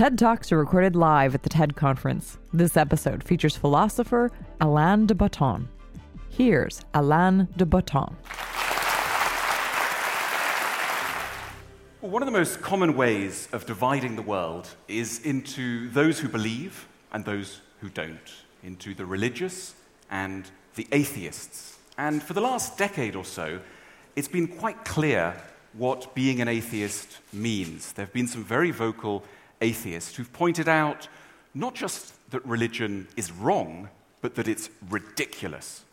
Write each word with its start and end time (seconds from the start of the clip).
TED 0.00 0.18
Talks 0.18 0.50
are 0.50 0.56
recorded 0.56 0.96
live 0.96 1.34
at 1.34 1.42
the 1.42 1.50
TED 1.50 1.76
Conference. 1.76 2.38
This 2.54 2.74
episode 2.74 3.22
features 3.22 3.54
philosopher 3.54 4.30
Alain 4.58 5.04
de 5.04 5.14
Botton. 5.14 5.68
Here's 6.30 6.80
Alain 6.94 7.48
de 7.58 7.66
Botton. 7.66 8.16
One 12.00 12.22
of 12.22 12.26
the 12.26 12.32
most 12.32 12.62
common 12.62 12.96
ways 12.96 13.46
of 13.52 13.66
dividing 13.66 14.16
the 14.16 14.22
world 14.22 14.70
is 14.88 15.20
into 15.26 15.90
those 15.90 16.18
who 16.18 16.30
believe 16.30 16.88
and 17.12 17.26
those 17.26 17.60
who 17.82 17.90
don't, 17.90 18.32
into 18.62 18.94
the 18.94 19.04
religious 19.04 19.74
and 20.10 20.50
the 20.76 20.88
atheists. 20.92 21.76
And 21.98 22.22
for 22.22 22.32
the 22.32 22.40
last 22.40 22.78
decade 22.78 23.14
or 23.14 23.26
so, 23.26 23.60
it's 24.16 24.28
been 24.28 24.48
quite 24.48 24.82
clear 24.86 25.36
what 25.74 26.14
being 26.14 26.40
an 26.40 26.48
atheist 26.48 27.18
means. 27.34 27.92
There 27.92 28.06
have 28.06 28.14
been 28.14 28.28
some 28.28 28.44
very 28.44 28.70
vocal 28.70 29.24
atheists 29.60 30.16
who've 30.16 30.32
pointed 30.32 30.68
out 30.68 31.08
not 31.54 31.74
just 31.74 32.14
that 32.30 32.44
religion 32.46 33.08
is 33.16 33.32
wrong, 33.32 33.88
but 34.20 34.34
that 34.36 34.48
it's 34.48 34.70
ridiculous. 34.88 35.84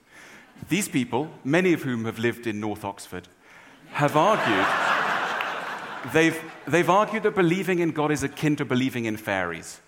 These 0.70 0.89
people, 0.89 1.30
many 1.44 1.73
of 1.73 1.84
whom 1.84 2.05
have 2.05 2.20
lived 2.20 2.48
in 2.48 2.59
North 2.59 2.84
Oxford, 2.84 3.27
have 3.91 4.16
argued. 4.16 4.66
they've, 6.13 6.39
they've 6.67 6.89
argued 6.89 7.23
that 7.23 7.35
believing 7.35 7.80
in 7.80 7.91
God 7.91 8.11
is 8.11 8.23
akin 8.23 8.55
to 8.58 8.66
believing 8.66 9.05
in 9.05 9.17
fairies, 9.17 9.80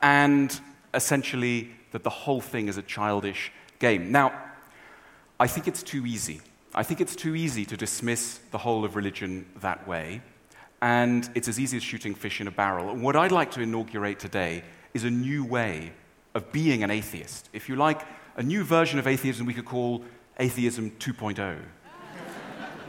and 0.00 0.60
essentially 0.94 1.70
that 1.92 2.04
the 2.04 2.10
whole 2.10 2.40
thing 2.40 2.68
is 2.68 2.76
a 2.76 2.82
childish 2.82 3.52
game. 3.78 4.12
Now, 4.12 4.32
I 5.38 5.46
think 5.46 5.66
it's 5.68 5.82
too 5.82 6.06
easy. 6.06 6.40
I 6.74 6.82
think 6.82 7.00
it's 7.00 7.16
too 7.16 7.34
easy 7.34 7.64
to 7.66 7.76
dismiss 7.76 8.38
the 8.50 8.58
whole 8.58 8.84
of 8.84 8.96
religion 8.96 9.46
that 9.60 9.86
way, 9.86 10.22
and 10.82 11.30
it's 11.36 11.46
as 11.46 11.60
easy 11.60 11.76
as 11.76 11.82
shooting 11.82 12.12
fish 12.12 12.40
in 12.40 12.48
a 12.48 12.50
barrel. 12.50 12.90
And 12.90 13.02
what 13.02 13.14
I'd 13.14 13.30
like 13.30 13.52
to 13.52 13.60
inaugurate 13.60 14.18
today 14.18 14.64
is 14.92 15.04
a 15.04 15.10
new 15.10 15.44
way 15.44 15.92
of 16.34 16.50
being 16.50 16.82
an 16.82 16.90
atheist. 16.90 17.48
If 17.52 17.68
you 17.68 17.76
like, 17.76 18.02
a 18.36 18.42
new 18.42 18.64
version 18.64 18.98
of 18.98 19.06
atheism 19.06 19.46
we 19.46 19.54
could 19.54 19.64
call 19.64 20.02
Atheism 20.38 20.90
2.0. 20.98 21.58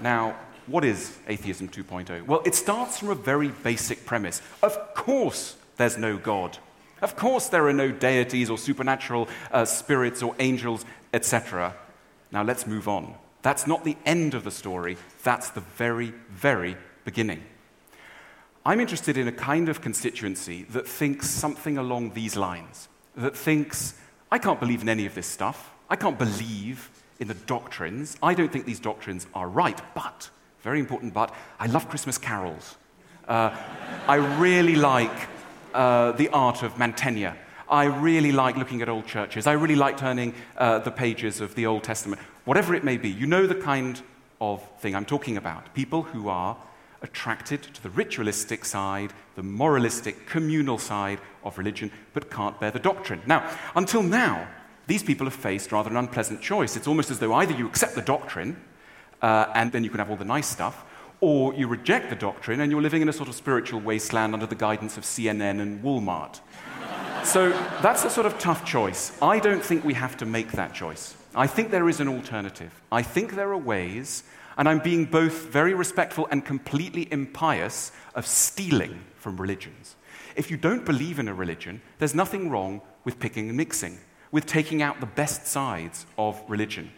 now, 0.02 0.36
what 0.66 0.84
is 0.84 1.18
Atheism 1.28 1.70
2.0? 1.70 2.26
Well, 2.26 2.42
it 2.46 2.56
starts 2.56 2.98
from 2.98 3.10
a 3.10 3.16
very 3.16 3.50
basic 3.50 4.06
premise. 4.06 4.42
Of 4.64 4.96
course, 4.96 5.56
there's 5.78 5.98
no 5.98 6.18
God. 6.18 6.58
Of 7.02 7.16
course, 7.16 7.48
there 7.50 7.68
are 7.68 7.74
no 7.74 7.92
deities 7.92 8.50
or 8.50 8.58
supernatural 8.58 9.28
uh, 9.52 9.66
spirits 9.66 10.24
or 10.24 10.36
angels, 10.40 10.84
etc. 11.14 11.76
Now, 12.32 12.44
let's 12.44 12.66
move 12.66 12.88
on. 12.88 13.14
That's 13.44 13.68
not 13.68 13.84
the 13.84 13.98
end 14.04 14.34
of 14.34 14.46
the 14.46 14.52
story, 14.52 14.98
that's 15.22 15.50
the 15.50 15.62
very, 15.62 16.14
very 16.32 16.76
beginning. 17.04 17.44
I'm 18.66 18.80
interested 18.80 19.18
in 19.18 19.28
a 19.28 19.32
kind 19.32 19.70
of 19.70 19.82
constituency 19.82 20.64
that 20.70 20.88
thinks 20.88 21.30
something 21.30 21.78
along 21.78 22.14
these 22.14 22.36
lines, 22.36 22.88
that 23.16 23.36
thinks, 23.36 23.96
I 24.32 24.40
can't 24.40 24.60
believe 24.60 24.82
in 24.82 24.90
any 24.90 25.06
of 25.06 25.16
this 25.16 25.28
stuff, 25.28 25.72
I 25.90 25.96
can't 25.96 26.18
believe 26.18 26.90
in 27.20 27.28
the 27.28 27.34
doctrines, 27.34 28.18
I 28.24 28.34
don't 28.34 28.52
think 28.52 28.66
these 28.66 28.80
doctrines 28.80 29.28
are 29.34 29.50
right, 29.50 29.80
but, 29.94 30.30
very 30.62 30.80
important 30.80 31.14
but, 31.14 31.34
I 31.60 31.68
love 31.68 31.90
Christmas 31.90 32.18
carols. 32.18 32.78
Uh, 33.28 33.56
I 34.08 34.16
really 34.16 34.76
like 34.76 35.28
uh, 35.74 36.14
the 36.14 36.30
art 36.30 36.64
of 36.64 36.76
Mantegna. 36.76 37.36
I 37.70 37.86
really 37.86 38.32
like 38.32 38.58
looking 38.58 38.82
at 38.82 38.90
old 38.90 39.08
churches. 39.08 39.48
I 39.48 39.54
really 39.54 39.76
like 39.76 39.98
turning 39.98 40.34
uh, 40.58 40.80
the 40.80 40.92
pages 40.92 41.42
of 41.42 41.56
the 41.56 41.66
Old 41.66 41.84
Testament 41.84 42.22
whatever 42.46 42.76
it 42.76 42.84
may 42.84 42.98
be, 42.98 43.10
you 43.10 43.26
know 43.26 43.48
the 43.48 43.56
kind 43.56 44.02
of 44.42 44.68
thing 44.80 44.96
I'm 44.96 45.06
talking 45.06 45.38
about. 45.38 45.74
People 45.74 46.04
who 46.04 46.30
are 46.30 46.58
attracted 47.04 47.62
to 47.62 47.84
the 47.84 47.90
ritualistic 47.90 48.66
side, 48.66 49.14
the 49.36 49.44
moralistic, 49.44 50.26
communal 50.26 50.78
side 50.78 51.20
of 51.44 51.58
religion, 51.58 51.92
but 52.14 52.32
can't 52.32 52.60
bear 52.60 52.72
the 52.72 52.80
doctrine. 52.80 53.22
Now, 53.28 53.56
until 53.76 54.02
now, 54.02 54.48
these 54.88 55.04
people 55.04 55.26
have 55.26 55.34
faced 55.34 55.72
rather 55.72 55.90
an 55.90 55.98
unpleasant 55.98 56.42
choice. 56.42 56.76
It's 56.76 56.88
almost 56.88 57.12
as 57.12 57.20
though 57.20 57.34
either 57.34 57.54
you 57.54 57.68
accept 57.68 57.96
the 57.96 58.02
doctrine, 58.02 58.60
uh, 59.22 59.52
and 59.54 59.72
then 59.72 59.84
you 59.84 59.90
can 59.90 60.00
have 60.00 60.10
all 60.10 60.18
the 60.18 60.26
nice 60.26 60.48
stuff, 60.48 60.86
or 61.22 61.54
you 61.54 61.68
reject 61.68 62.10
the 62.10 62.16
doctrine 62.16 62.60
and 62.60 62.70
you're 62.70 62.82
living 62.82 63.02
in 63.02 63.08
a 63.08 63.14
sort 63.14 63.30
of 63.30 63.36
spiritual 63.36 63.80
wasteland 63.80 64.34
under 64.34 64.46
the 64.46 64.56
guidance 64.56 64.98
of 64.98 65.04
CNN 65.06 65.62
and 65.62 65.82
Walmart. 65.82 66.42
so 67.24 67.52
that's 67.82 68.04
a 68.04 68.10
sort 68.10 68.26
of 68.26 68.38
tough 68.40 68.66
choice. 68.66 69.18
I 69.22 69.40
don't 69.40 69.64
think 69.64 69.86
we 69.86 69.94
have 69.94 70.18
to 70.18 70.26
make 70.26 70.52
that 70.52 70.74
choice. 70.74 71.16
I 71.34 71.48
think 71.48 71.72
there 71.72 71.88
is 71.88 72.02
an 72.02 72.10
alternative. 72.10 72.82
I 72.92 73.02
think 73.02 73.36
there 73.36 73.52
are 73.52 73.58
ways, 73.58 74.24
and 74.58 74.70
I'm 74.70 74.80
being 74.80 75.06
both 75.06 75.48
very 75.50 75.74
respectful 75.74 76.28
and 76.32 76.46
completely 76.46 77.08
impious, 77.12 77.92
of 78.16 78.28
stealing 78.28 79.02
from 79.16 79.38
religions. 79.38 79.96
If 80.36 80.50
you 80.52 80.58
don't 80.58 80.86
believe 80.86 81.20
in 81.20 81.28
a 81.28 81.34
religion, 81.34 81.82
there's 82.00 82.16
nothing 82.16 82.50
wrong 82.50 82.82
with 83.04 83.20
picking 83.20 83.50
and 83.50 83.58
mixing, 83.58 84.00
with 84.32 84.46
taking 84.46 84.82
out 84.82 85.00
the 85.00 85.06
best 85.06 85.48
sides 85.48 86.06
of 86.18 86.42
religion. 86.48 86.92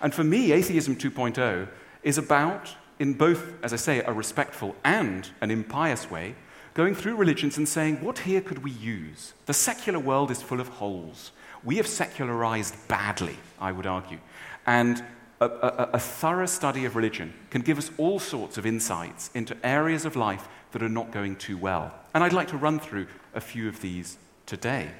And 0.00 0.14
for 0.14 0.24
me, 0.24 0.52
Atheism 0.52 0.96
2.0 0.96 1.68
is 2.02 2.18
about, 2.18 2.74
in 2.98 3.14
both, 3.14 3.52
as 3.62 3.72
I 3.72 3.76
say, 3.76 4.00
a 4.00 4.12
respectful 4.12 4.74
and 4.84 5.28
an 5.40 5.50
impious 5.50 6.10
way, 6.10 6.34
going 6.74 6.94
through 6.94 7.16
religions 7.16 7.58
and 7.58 7.68
saying, 7.68 8.02
what 8.02 8.20
here 8.20 8.40
could 8.40 8.62
we 8.64 8.70
use? 8.70 9.34
The 9.46 9.52
secular 9.52 9.98
world 9.98 10.30
is 10.30 10.40
full 10.40 10.60
of 10.60 10.68
holes. 10.68 11.32
We 11.62 11.76
have 11.76 11.86
secularized 11.86 12.74
badly, 12.88 13.36
I 13.60 13.72
would 13.72 13.86
argue. 13.86 14.18
And 14.66 15.04
a, 15.40 15.46
a, 15.46 15.90
a, 15.94 15.98
thorough 15.98 16.46
study 16.46 16.84
of 16.84 16.96
religion 16.96 17.32
can 17.48 17.62
give 17.62 17.78
us 17.78 17.90
all 17.96 18.18
sorts 18.18 18.58
of 18.58 18.66
insights 18.66 19.30
into 19.34 19.56
areas 19.64 20.04
of 20.04 20.14
life 20.14 20.48
that 20.72 20.82
are 20.82 20.88
not 20.88 21.10
going 21.12 21.36
too 21.36 21.56
well. 21.56 21.94
And 22.14 22.22
I'd 22.22 22.32
like 22.32 22.48
to 22.48 22.56
run 22.56 22.78
through 22.78 23.06
a 23.34 23.40
few 23.40 23.68
of 23.68 23.80
these 23.80 24.18
today. 24.44 24.90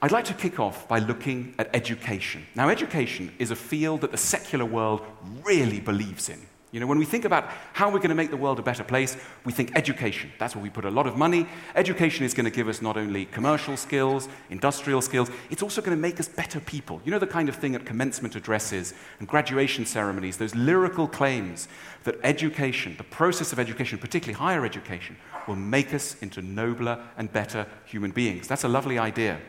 I'd 0.00 0.12
like 0.12 0.26
to 0.26 0.34
kick 0.34 0.60
off 0.60 0.86
by 0.86 1.00
looking 1.00 1.54
at 1.58 1.70
education. 1.74 2.46
Now, 2.54 2.68
education 2.68 3.34
is 3.40 3.50
a 3.50 3.56
field 3.56 4.02
that 4.02 4.12
the 4.12 4.16
secular 4.16 4.64
world 4.64 5.04
really 5.42 5.80
believes 5.80 6.28
in. 6.28 6.46
You 6.70 6.80
know, 6.80 6.86
when 6.86 6.98
we 6.98 7.06
think 7.06 7.24
about 7.24 7.48
how 7.72 7.88
we're 7.88 7.98
going 7.98 8.10
to 8.10 8.14
make 8.14 8.30
the 8.30 8.36
world 8.36 8.58
a 8.58 8.62
better 8.62 8.84
place, 8.84 9.16
we 9.46 9.52
think 9.52 9.72
education. 9.74 10.30
That's 10.38 10.54
where 10.54 10.62
we 10.62 10.68
put 10.68 10.84
a 10.84 10.90
lot 10.90 11.06
of 11.06 11.16
money. 11.16 11.46
Education 11.74 12.26
is 12.26 12.34
going 12.34 12.44
to 12.44 12.50
give 12.50 12.68
us 12.68 12.82
not 12.82 12.98
only 12.98 13.24
commercial 13.24 13.76
skills, 13.76 14.28
industrial 14.50 15.00
skills, 15.00 15.30
it's 15.48 15.62
also 15.62 15.80
going 15.80 15.96
to 15.96 16.00
make 16.00 16.20
us 16.20 16.28
better 16.28 16.60
people. 16.60 17.00
You 17.06 17.10
know, 17.10 17.18
the 17.18 17.26
kind 17.26 17.48
of 17.48 17.56
thing 17.56 17.74
at 17.74 17.86
commencement 17.86 18.36
addresses 18.36 18.92
and 19.18 19.26
graduation 19.26 19.86
ceremonies, 19.86 20.36
those 20.36 20.54
lyrical 20.54 21.08
claims 21.08 21.68
that 22.04 22.16
education, 22.22 22.96
the 22.98 23.04
process 23.04 23.50
of 23.52 23.58
education, 23.58 23.98
particularly 23.98 24.38
higher 24.38 24.66
education, 24.66 25.16
will 25.46 25.56
make 25.56 25.94
us 25.94 26.16
into 26.20 26.42
nobler 26.42 27.02
and 27.16 27.32
better 27.32 27.66
human 27.86 28.10
beings. 28.10 28.46
That's 28.46 28.64
a 28.64 28.68
lovely 28.68 28.98
idea. 28.98 29.40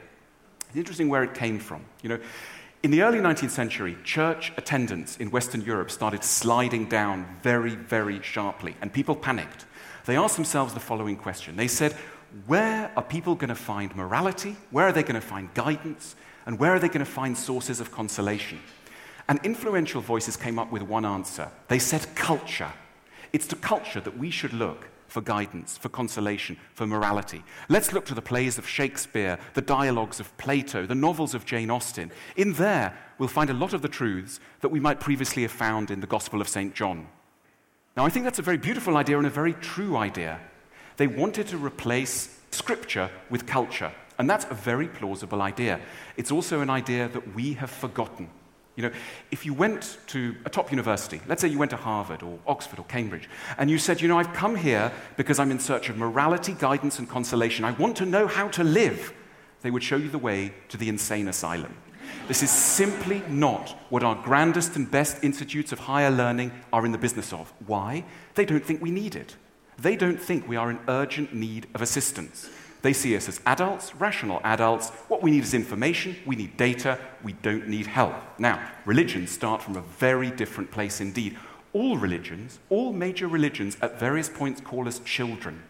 It's 0.69 0.77
interesting 0.77 1.09
where 1.09 1.23
it 1.23 1.33
came 1.33 1.59
from. 1.59 1.83
You 2.01 2.09
know, 2.09 2.19
in 2.81 2.91
the 2.91 3.01
early 3.01 3.19
19th 3.19 3.49
century, 3.49 3.97
church 4.03 4.53
attendance 4.55 5.17
in 5.17 5.31
Western 5.31 5.61
Europe 5.61 5.91
started 5.91 6.23
sliding 6.23 6.85
down 6.87 7.25
very, 7.41 7.75
very 7.75 8.21
sharply, 8.21 8.75
and 8.81 8.93
people 8.93 9.15
panicked. 9.15 9.65
They 10.05 10.15
asked 10.15 10.37
themselves 10.37 10.73
the 10.73 10.79
following 10.79 11.17
question 11.17 11.57
They 11.57 11.67
said, 11.67 11.93
Where 12.47 12.91
are 12.95 13.03
people 13.03 13.35
going 13.35 13.49
to 13.49 13.55
find 13.55 13.93
morality? 13.95 14.55
Where 14.71 14.87
are 14.87 14.91
they 14.93 15.03
going 15.03 15.19
to 15.19 15.27
find 15.27 15.53
guidance? 15.53 16.15
And 16.45 16.57
where 16.57 16.73
are 16.73 16.79
they 16.79 16.87
going 16.87 16.99
to 16.99 17.05
find 17.05 17.37
sources 17.37 17.79
of 17.79 17.91
consolation? 17.91 18.59
And 19.27 19.39
influential 19.43 20.01
voices 20.01 20.37
came 20.37 20.57
up 20.57 20.71
with 20.71 20.81
one 20.81 21.05
answer. 21.05 21.51
They 21.67 21.79
said, 21.79 22.07
Culture. 22.15 22.71
It's 23.31 23.47
to 23.47 23.55
culture 23.55 24.01
that 24.01 24.17
we 24.17 24.31
should 24.31 24.53
look 24.53 24.87
for 25.09 25.21
guidance, 25.21 25.77
for 25.77 25.89
consolation, 25.89 26.55
for 26.73 26.87
morality. 26.87 27.43
Let's 27.67 27.91
look 27.91 28.05
to 28.05 28.13
the 28.13 28.21
plays 28.21 28.57
of 28.57 28.67
Shakespeare, 28.67 29.37
the 29.55 29.61
dialogues 29.61 30.19
of 30.19 30.35
Plato, 30.37 30.85
the 30.85 30.95
novels 30.95 31.33
of 31.33 31.45
Jane 31.45 31.69
Austen. 31.69 32.11
In 32.37 32.53
there, 32.53 32.97
we'll 33.17 33.27
find 33.27 33.49
a 33.49 33.53
lot 33.53 33.73
of 33.73 33.81
the 33.81 33.89
truths 33.89 34.39
that 34.61 34.69
we 34.69 34.79
might 34.79 34.99
previously 34.99 35.41
have 35.41 35.51
found 35.51 35.91
in 35.91 35.99
the 35.99 36.07
Gospel 36.07 36.39
of 36.39 36.47
St. 36.47 36.73
John. 36.73 37.07
Now, 37.97 38.05
I 38.05 38.09
think 38.09 38.23
that's 38.23 38.39
a 38.39 38.43
very 38.43 38.57
beautiful 38.57 38.95
idea 38.95 39.17
and 39.17 39.27
a 39.27 39.31
very 39.31 39.53
true 39.53 39.97
idea. 39.97 40.39
They 40.97 41.07
wanted 41.07 41.47
to 41.47 41.57
replace 41.57 42.39
scripture 42.51 43.09
with 43.29 43.45
culture, 43.45 43.91
and 44.17 44.29
that's 44.29 44.45
a 44.45 44.53
very 44.53 44.87
plausible 44.87 45.41
idea. 45.41 45.79
It's 46.17 46.31
also 46.31 46.61
an 46.61 46.69
idea 46.69 47.09
that 47.09 47.35
we 47.35 47.53
have 47.53 47.71
forgotten. 47.71 48.29
You 48.79 48.83
know, 48.87 48.95
if 49.29 49.45
you 49.45 49.53
went 49.53 49.97
to 50.07 50.37
a 50.45 50.49
top 50.49 50.71
university, 50.71 51.19
let's 51.27 51.41
say 51.41 51.49
you 51.49 51.59
went 51.59 51.71
to 51.71 51.75
Harvard 51.75 52.23
or 52.23 52.39
Oxford 52.47 52.79
or 52.79 52.85
Cambridge, 52.85 53.29
and 53.57 53.69
you 53.69 53.77
said, 53.77 53.99
you 53.99 54.07
know, 54.07 54.17
I've 54.17 54.31
come 54.31 54.55
here 54.55 54.89
because 55.17 55.37
I'm 55.37 55.51
in 55.51 55.59
search 55.59 55.89
of 55.89 55.97
morality, 55.97 56.53
guidance, 56.57 56.97
and 56.97 57.09
consolation. 57.09 57.65
I 57.65 57.71
want 57.71 57.97
to 57.97 58.05
know 58.05 58.25
how 58.25 58.47
to 58.47 58.63
live. 58.63 59.11
They 59.63 59.69
would 59.69 59.83
show 59.83 59.97
you 59.97 60.07
the 60.07 60.17
way 60.17 60.53
to 60.69 60.77
the 60.77 60.87
insane 60.87 61.27
asylum. 61.27 61.75
This 62.29 62.41
is 62.41 62.51
simply 62.51 63.21
not 63.27 63.71
what 63.89 64.01
our 64.01 64.15
grandest 64.15 64.77
and 64.77 64.89
best 64.89 65.25
institutes 65.25 65.73
of 65.73 65.79
higher 65.79 66.09
learning 66.09 66.53
are 66.71 66.85
in 66.85 66.93
the 66.93 66.97
business 66.97 67.33
of. 67.33 67.51
Why? 67.67 68.05
They 68.35 68.45
don't 68.45 68.63
think 68.63 68.81
we 68.81 68.91
need 68.91 69.13
it. 69.13 69.35
They 69.77 69.97
don't 69.97 70.21
think 70.21 70.47
we 70.47 70.55
are 70.55 70.71
in 70.71 70.79
urgent 70.87 71.33
need 71.33 71.67
of 71.75 71.81
assistance. 71.81 72.49
They 72.81 72.93
see 72.93 73.15
us 73.15 73.27
as 73.27 73.41
adults, 73.45 73.93
rational 73.95 74.39
adults. 74.43 74.89
What 75.09 75.21
we 75.21 75.31
need 75.31 75.43
is 75.43 75.53
information, 75.53 76.15
we 76.25 76.35
need 76.35 76.55
data, 76.55 76.97
we 77.23 77.33
don't 77.33 77.67
need 77.67 77.87
help. 77.87 78.15
Now, 78.39 78.65
religions 78.85 79.31
start 79.31 79.61
from 79.61 79.75
a 79.75 79.81
very 79.81 80.31
different 80.31 80.71
place 80.71 81.01
indeed. 81.01 81.37
All 81.73 81.97
religions, 81.97 82.59
all 82.69 82.93
major 82.93 83.27
religions 83.27 83.77
at 83.81 83.99
various 83.99 84.29
points 84.29 84.61
call 84.61 84.87
us 84.87 84.99
children. 84.99 85.61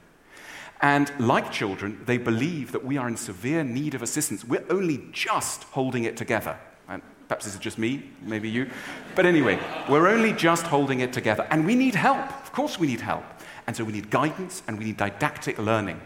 And 0.82 1.12
like 1.20 1.52
children, 1.52 2.02
they 2.06 2.18
believe 2.18 2.72
that 2.72 2.86
we 2.86 2.98
are 2.98 3.08
in 3.08 3.18
severe 3.18 3.64
need 3.64 3.96
of 3.96 4.02
assistance. 4.02 4.46
We're 4.46 4.64
only 4.70 5.04
just 5.12 5.64
holding 5.64 6.06
it 6.06 6.16
together. 6.16 6.58
And 6.88 7.02
perhaps 7.28 7.46
this 7.46 7.56
is 7.56 7.60
just 7.60 7.78
me, 7.78 8.12
maybe 8.22 8.50
you. 8.50 8.70
But 9.16 9.26
anyway, 9.26 9.60
we're 9.90 10.08
only 10.08 10.32
just 10.32 10.68
holding 10.68 11.02
it 11.02 11.12
together. 11.12 11.46
And 11.50 11.66
we 11.66 11.76
need 11.76 11.96
help. 11.96 12.30
Of 12.42 12.54
course, 12.54 12.80
we 12.80 12.88
need 12.88 13.02
help. 13.02 13.26
And 13.68 13.76
so 13.76 13.84
we 13.84 13.92
need 13.92 14.10
guidance 14.10 14.64
and 14.68 14.78
we 14.78 14.86
need 14.86 14.98
didactic 14.98 15.58
learning. 15.58 16.00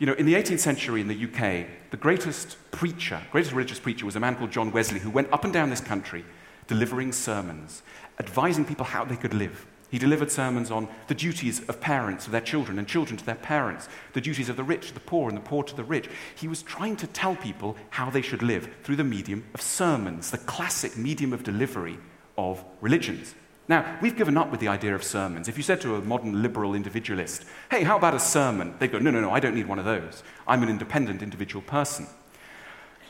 You 0.00 0.06
know, 0.06 0.14
in 0.14 0.24
the 0.24 0.32
18th 0.32 0.60
century 0.60 1.02
in 1.02 1.08
the 1.08 1.24
UK, 1.24 1.66
the 1.90 1.98
greatest 1.98 2.56
preacher, 2.70 3.20
greatest 3.30 3.52
religious 3.52 3.78
preacher 3.78 4.06
was 4.06 4.16
a 4.16 4.20
man 4.20 4.34
called 4.34 4.50
John 4.50 4.72
Wesley 4.72 4.98
who 4.98 5.10
went 5.10 5.30
up 5.30 5.44
and 5.44 5.52
down 5.52 5.68
this 5.68 5.82
country 5.82 6.24
delivering 6.66 7.12
sermons, 7.12 7.82
advising 8.18 8.64
people 8.64 8.86
how 8.86 9.04
they 9.04 9.16
could 9.16 9.34
live. 9.34 9.66
He 9.90 9.98
delivered 9.98 10.30
sermons 10.30 10.70
on 10.70 10.88
the 11.08 11.14
duties 11.14 11.60
of 11.68 11.82
parents 11.82 12.24
to 12.24 12.30
their 12.30 12.40
children 12.40 12.78
and 12.78 12.88
children 12.88 13.18
to 13.18 13.26
their 13.26 13.34
parents, 13.34 13.90
the 14.14 14.22
duties 14.22 14.48
of 14.48 14.56
the 14.56 14.64
rich 14.64 14.88
to 14.88 14.94
the 14.94 15.00
poor 15.00 15.28
and 15.28 15.36
the 15.36 15.42
poor 15.42 15.64
to 15.64 15.76
the 15.76 15.84
rich. 15.84 16.08
He 16.34 16.48
was 16.48 16.62
trying 16.62 16.96
to 16.96 17.06
tell 17.06 17.36
people 17.36 17.76
how 17.90 18.08
they 18.08 18.22
should 18.22 18.42
live 18.42 18.70
through 18.82 18.96
the 18.96 19.04
medium 19.04 19.44
of 19.52 19.60
sermons, 19.60 20.30
the 20.30 20.38
classic 20.38 20.96
medium 20.96 21.34
of 21.34 21.42
delivery 21.42 21.98
of 22.38 22.64
religions. 22.80 23.34
Now, 23.70 23.98
we've 24.02 24.16
given 24.16 24.36
up 24.36 24.50
with 24.50 24.58
the 24.58 24.66
idea 24.66 24.96
of 24.96 25.04
sermons. 25.04 25.46
If 25.46 25.56
you 25.56 25.62
said 25.62 25.80
to 25.82 25.94
a 25.94 26.00
modern 26.00 26.42
liberal 26.42 26.74
individualist, 26.74 27.44
hey, 27.70 27.84
how 27.84 27.96
about 27.96 28.14
a 28.14 28.18
sermon? 28.18 28.74
They'd 28.80 28.90
go, 28.90 28.98
no, 28.98 29.12
no, 29.12 29.20
no, 29.20 29.30
I 29.30 29.38
don't 29.38 29.54
need 29.54 29.68
one 29.68 29.78
of 29.78 29.84
those. 29.84 30.24
I'm 30.48 30.64
an 30.64 30.68
independent 30.68 31.22
individual 31.22 31.62
person. 31.62 32.08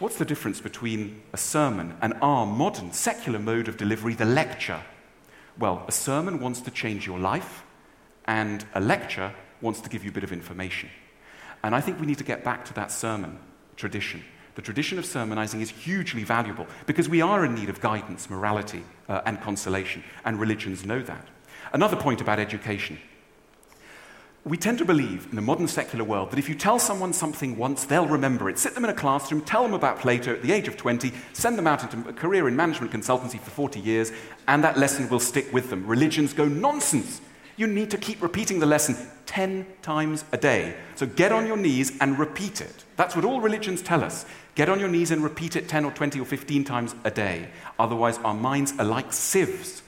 What's 0.01 0.19
the 0.19 0.27
difference 0.27 0.61
between 0.61 1.23
a 1.33 1.39
sermon 1.39 1.97
and 2.03 2.13
our 2.21 2.45
modern 2.45 2.93
secular 2.93 3.39
mode 3.39 3.69
of 3.69 3.79
delivery, 3.79 4.13
the 4.13 4.27
lecture? 4.27 4.83
Well, 5.59 5.83
a 5.89 5.93
sermon 5.93 6.41
wants 6.41 6.61
to 6.61 6.71
change 6.71 7.07
your 7.07 7.19
life, 7.19 7.65
and 8.27 8.63
a 8.75 8.81
lecture 8.83 9.33
wants 9.63 9.81
to 9.81 9.89
give 9.89 10.05
you 10.05 10.11
a 10.11 10.13
bit 10.13 10.25
of 10.25 10.31
information. 10.33 10.91
And 11.65 11.75
I 11.75 11.81
think 11.81 11.99
we 11.99 12.07
need 12.07 12.19
to 12.19 12.25
get 12.25 12.45
back 12.45 12.67
to 12.67 12.75
that 12.75 12.93
sermon 12.93 13.39
tradition. 13.77 14.23
The 14.55 14.63
tradition 14.63 14.99
of 14.99 15.07
sermonizing 15.07 15.61
is 15.61 15.71
hugely 15.71 16.25
valuable 16.25 16.67
because 16.87 17.09
we 17.09 17.23
are 17.23 17.45
in 17.45 17.55
need 17.55 17.69
of 17.69 17.81
guidance, 17.81 18.29
morality, 18.29 18.83
uh, 19.09 19.23
and 19.25 19.41
consolation, 19.41 20.03
and 20.25 20.41
religions 20.41 20.85
know 20.85 21.01
that. 21.03 21.27
Another 21.73 21.97
point 21.97 22.21
about 22.21 22.39
education. 22.39 22.99
We 24.43 24.57
tend 24.57 24.79
to 24.79 24.87
believe 24.87 25.27
in 25.29 25.37
the 25.37 25.43
modern 25.43 25.69
secular 25.69 26.03
world 26.03 26.31
that 26.31 26.39
if 26.39 26.49
you 26.49 26.55
tell 26.55 26.79
someone 26.79 27.13
something 27.13 27.59
once, 27.59 27.85
they'll 27.85 28.07
remember 28.07 28.49
it. 28.49 28.59
Sit 28.59 28.75
them 28.75 28.85
in 28.85 28.91
a 28.91 28.95
classroom, 28.95 29.43
tell 29.43 29.63
them 29.63 29.75
about 29.75 29.99
Plato 29.99 30.33
at 30.33 30.43
the 30.43 30.53
age 30.53 30.67
of 30.67 30.79
20, 30.79 31.13
send 31.35 31.59
them 31.59 31.67
out 31.67 31.83
into 31.83 32.09
a 32.09 32.13
career 32.15 32.49
in 32.49 32.57
management 32.57 32.91
consultancy 32.91 33.39
for 33.39 33.51
40 33.51 33.81
years, 33.81 34.13
and 34.49 34.65
that 34.65 34.79
lesson 34.79 35.11
will 35.11 35.21
stick 35.21 35.53
with 35.53 35.69
them. 35.69 35.87
Religions 35.87 36.33
go 36.33 36.47
nonsense. 36.47 37.21
You 37.57 37.67
need 37.67 37.91
to 37.91 37.99
keep 37.99 38.23
repeating 38.23 38.59
the 38.59 38.67
lesson 38.67 38.97
10 39.27 39.67
times 39.83 40.25
a 40.33 40.37
day. 40.37 40.75
So 40.97 41.07
get 41.07 41.33
on 41.33 41.47
your 41.47 41.57
knees 41.57 41.93
and 42.01 42.19
repeat 42.19 42.61
it. 42.61 42.85
That's 42.97 43.15
what 43.15 43.25
all 43.25 43.41
religions 43.41 43.83
tell 43.83 44.03
us. 44.03 44.27
Get 44.55 44.69
on 44.69 44.81
your 44.81 44.89
knees 44.89 45.11
and 45.11 45.23
repeat 45.23 45.57
it 45.57 45.69
10 45.69 45.85
or 45.85 45.93
20 45.93 46.21
or 46.21 46.25
15 46.25 46.65
times 46.65 46.95
a 47.05 47.11
day. 47.11 47.49
Otherwise, 47.79 48.19
our 48.19 48.35
minds 48.35 48.75
are 48.79 48.85
like 48.85 49.13
sieves. 49.13 49.83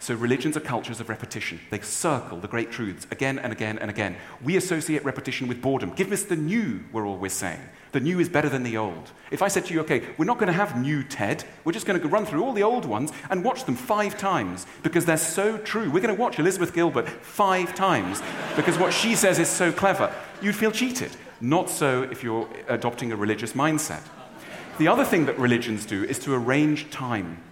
So, 0.00 0.14
religions 0.14 0.56
are 0.56 0.60
cultures 0.60 1.00
of 1.00 1.08
repetition. 1.08 1.58
They 1.70 1.80
circle 1.80 2.38
the 2.38 2.48
great 2.48 2.70
truths 2.70 3.06
again 3.10 3.38
and 3.38 3.52
again 3.52 3.78
and 3.78 3.90
again. 3.90 4.16
We 4.42 4.56
associate 4.56 5.04
repetition 5.04 5.48
with 5.48 5.60
boredom. 5.60 5.90
Give 5.90 6.12
us 6.12 6.22
the 6.22 6.36
new, 6.36 6.84
we're 6.92 7.06
always 7.06 7.32
saying. 7.32 7.60
The 7.92 8.00
new 8.00 8.20
is 8.20 8.28
better 8.28 8.48
than 8.48 8.62
the 8.62 8.76
old. 8.76 9.10
If 9.30 9.42
I 9.42 9.48
said 9.48 9.64
to 9.66 9.74
you, 9.74 9.80
okay, 9.80 10.02
we're 10.16 10.24
not 10.24 10.38
going 10.38 10.48
to 10.48 10.52
have 10.52 10.80
new 10.80 11.02
TED, 11.02 11.44
we're 11.64 11.72
just 11.72 11.86
going 11.86 12.00
to 12.00 12.08
run 12.08 12.26
through 12.26 12.44
all 12.44 12.52
the 12.52 12.62
old 12.62 12.84
ones 12.84 13.12
and 13.30 13.42
watch 13.42 13.64
them 13.64 13.76
five 13.76 14.16
times 14.18 14.66
because 14.82 15.04
they're 15.04 15.16
so 15.16 15.58
true. 15.58 15.90
We're 15.90 16.02
going 16.02 16.14
to 16.14 16.20
watch 16.20 16.38
Elizabeth 16.38 16.74
Gilbert 16.74 17.08
five 17.08 17.74
times 17.74 18.22
because 18.56 18.78
what 18.78 18.92
she 18.92 19.14
says 19.14 19.38
is 19.38 19.48
so 19.48 19.72
clever. 19.72 20.12
You'd 20.42 20.56
feel 20.56 20.70
cheated. 20.70 21.10
Not 21.40 21.70
so 21.70 22.02
if 22.02 22.22
you're 22.22 22.48
adopting 22.68 23.10
a 23.10 23.16
religious 23.16 23.54
mindset. 23.54 24.02
The 24.78 24.88
other 24.88 25.04
thing 25.04 25.26
that 25.26 25.38
religions 25.38 25.86
do 25.86 26.04
is 26.04 26.18
to 26.20 26.34
arrange 26.34 26.90
time. 26.90 27.42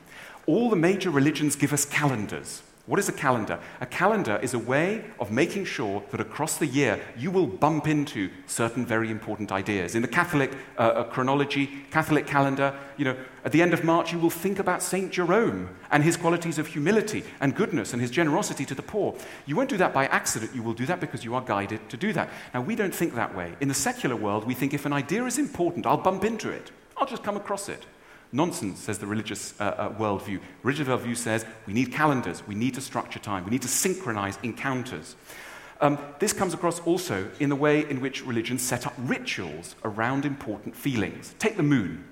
All 0.47 0.71
the 0.71 0.77
major 0.77 1.11
religions 1.11 1.57
give 1.57 1.73
us 1.73 1.85
calendars. 1.85 2.63
What 2.87 3.01
is 3.01 3.09
a 3.09 3.13
calendar? 3.13 3.59
A 3.81 3.87
calendar 3.87 4.39
is 4.41 4.55
a 4.55 4.61
way 4.61 5.05
of 5.19 5.33
making 5.33 5.65
sure 5.65 6.05
that 6.13 6.21
across 6.21 6.57
the 6.57 6.69
year 6.69 7.01
you 7.19 7.33
will 7.33 7.49
bump 7.49 7.89
into 7.89 8.31
certain 8.47 8.87
very 8.87 9.11
important 9.11 9.51
ideas. 9.51 9.97
In 9.97 10.03
the 10.03 10.09
Catholic 10.09 10.53
uh, 10.79 10.83
uh, 10.83 11.05
chronology, 11.05 11.85
Catholic 11.91 12.29
calendar, 12.29 12.73
you 12.97 13.05
know, 13.05 13.17
at 13.45 13.51
the 13.51 13.61
end 13.61 13.75
of 13.75 13.83
March 13.83 14.13
you 14.13 14.21
will 14.21 14.31
think 14.31 14.61
about 14.61 14.85
St. 14.85 15.11
Jerome 15.11 15.69
and 15.91 16.05
his 16.05 16.17
qualities 16.17 16.61
of 16.61 16.69
humility 16.69 17.25
and 17.41 17.57
goodness 17.57 17.93
and 17.93 18.01
his 18.01 18.13
generosity 18.13 18.65
to 18.67 18.75
the 18.77 18.83
poor. 18.83 19.17
You 19.47 19.57
won't 19.57 19.69
do 19.69 19.79
that 19.79 19.93
by 19.93 20.07
accident, 20.07 20.55
you 20.55 20.63
will 20.63 20.75
do 20.75 20.87
that 20.87 21.01
because 21.01 21.25
you 21.25 21.35
are 21.35 21.43
guided 21.43 21.89
to 21.91 21.97
do 21.97 22.13
that. 22.13 22.31
Now, 22.55 22.61
we 22.61 22.77
don't 22.77 22.95
think 22.95 23.17
that 23.17 23.35
way. 23.35 23.57
In 23.61 23.67
the 23.67 23.75
secular 23.75 24.15
world, 24.15 24.45
we 24.45 24.55
think 24.55 24.73
if 24.73 24.87
an 24.87 24.93
idea 24.93 25.25
is 25.25 25.39
important, 25.39 25.87
I'll 25.87 25.97
bump 25.97 26.23
into 26.23 26.51
it, 26.51 26.71
I'll 26.97 27.07
just 27.07 27.25
come 27.25 27.37
across 27.37 27.69
it. 27.69 27.85
Nonsense, 28.37 28.79
says 28.81 28.99
the 28.99 29.07
religious 29.07 29.59
uh, 29.61 29.65
uh, 29.65 29.93
worldview. 29.95 30.41
Religious 30.63 30.87
worldview 30.87 31.17
says 31.17 31.47
we 31.67 31.73
need 31.73 31.91
calendars, 31.91 32.47
we 32.47 32.55
need 32.55 32.75
to 32.75 32.81
structure 32.81 33.19
time, 33.19 33.45
we 33.45 33.51
need 33.51 33.63
to 33.63 33.69
synchronize 33.69 34.39
encounters. 34.43 35.17
Um, 35.81 35.99
this 36.19 36.33
comes 36.33 36.55
across 36.55 36.81
also 36.81 37.31
in 37.41 37.49
the 37.49 37.57
way 37.57 37.89
in 37.89 38.01
which 38.01 38.25
religions 38.25 38.63
set 38.63 38.87
up 38.87 38.95
rituals 38.99 39.75
around 39.85 40.25
important 40.25 40.77
feelings. 40.77 41.35
Take 41.39 41.57
the 41.57 41.63
moon. 41.63 42.05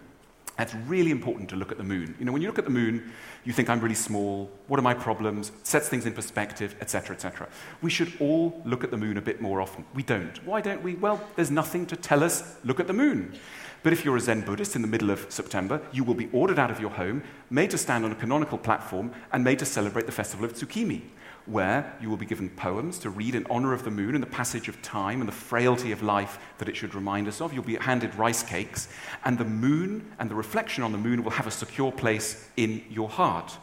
It's 0.58 0.74
really 0.86 1.10
important 1.10 1.48
to 1.50 1.56
look 1.56 1.72
at 1.72 1.78
the 1.78 1.84
moon. 1.84 2.14
You 2.18 2.24
know, 2.24 2.32
when 2.32 2.40
you 2.40 2.48
look 2.48 2.58
at 2.58 2.64
the 2.64 2.70
moon, 2.70 3.12
you 3.44 3.52
think 3.52 3.68
I'm 3.68 3.80
really 3.80 3.94
small. 3.94 4.50
What 4.68 4.78
are 4.78 4.82
my 4.82 4.94
problems? 4.94 5.50
Sets 5.64 5.88
things 5.88 6.06
in 6.06 6.12
perspective, 6.12 6.76
etc., 6.80 7.16
etc. 7.16 7.48
We 7.82 7.90
should 7.90 8.12
all 8.20 8.62
look 8.64 8.84
at 8.84 8.92
the 8.92 8.96
moon 8.96 9.16
a 9.16 9.20
bit 9.20 9.40
more 9.40 9.60
often. 9.60 9.84
We 9.94 10.04
don't. 10.04 10.44
Why 10.46 10.60
don't 10.60 10.82
we? 10.82 10.94
Well, 10.94 11.20
there's 11.34 11.50
nothing 11.50 11.86
to 11.86 11.96
tell 11.96 12.22
us 12.22 12.56
look 12.64 12.78
at 12.78 12.86
the 12.86 12.92
moon. 12.92 13.36
But 13.84 13.92
if 13.92 14.02
you're 14.02 14.16
a 14.16 14.20
Zen 14.20 14.40
Buddhist 14.40 14.76
in 14.76 14.80
the 14.82 14.88
middle 14.88 15.10
of 15.10 15.26
September, 15.28 15.78
you 15.92 16.04
will 16.04 16.14
be 16.14 16.30
ordered 16.32 16.58
out 16.58 16.70
of 16.70 16.80
your 16.80 16.88
home, 16.88 17.22
made 17.50 17.70
to 17.70 17.76
stand 17.76 18.02
on 18.02 18.12
a 18.12 18.14
canonical 18.14 18.56
platform, 18.56 19.12
and 19.30 19.44
made 19.44 19.58
to 19.58 19.66
celebrate 19.66 20.06
the 20.06 20.12
festival 20.12 20.46
of 20.46 20.54
Tsukimi, 20.54 21.02
where 21.44 21.94
you 22.00 22.08
will 22.08 22.16
be 22.16 22.24
given 22.24 22.48
poems 22.48 22.98
to 23.00 23.10
read 23.10 23.34
in 23.34 23.46
honor 23.50 23.74
of 23.74 23.84
the 23.84 23.90
moon 23.90 24.14
and 24.14 24.22
the 24.22 24.28
passage 24.28 24.68
of 24.68 24.80
time 24.80 25.20
and 25.20 25.28
the 25.28 25.34
frailty 25.34 25.92
of 25.92 26.02
life 26.02 26.38
that 26.56 26.66
it 26.66 26.78
should 26.78 26.94
remind 26.94 27.28
us 27.28 27.42
of. 27.42 27.52
You'll 27.52 27.62
be 27.62 27.76
handed 27.76 28.14
rice 28.14 28.42
cakes, 28.42 28.88
and 29.22 29.36
the 29.36 29.44
moon 29.44 30.10
and 30.18 30.30
the 30.30 30.34
reflection 30.34 30.82
on 30.82 30.92
the 30.92 30.96
moon 30.96 31.22
will 31.22 31.32
have 31.32 31.46
a 31.46 31.50
secure 31.50 31.92
place 31.92 32.48
in 32.56 32.82
your 32.88 33.10
heart. 33.10 33.58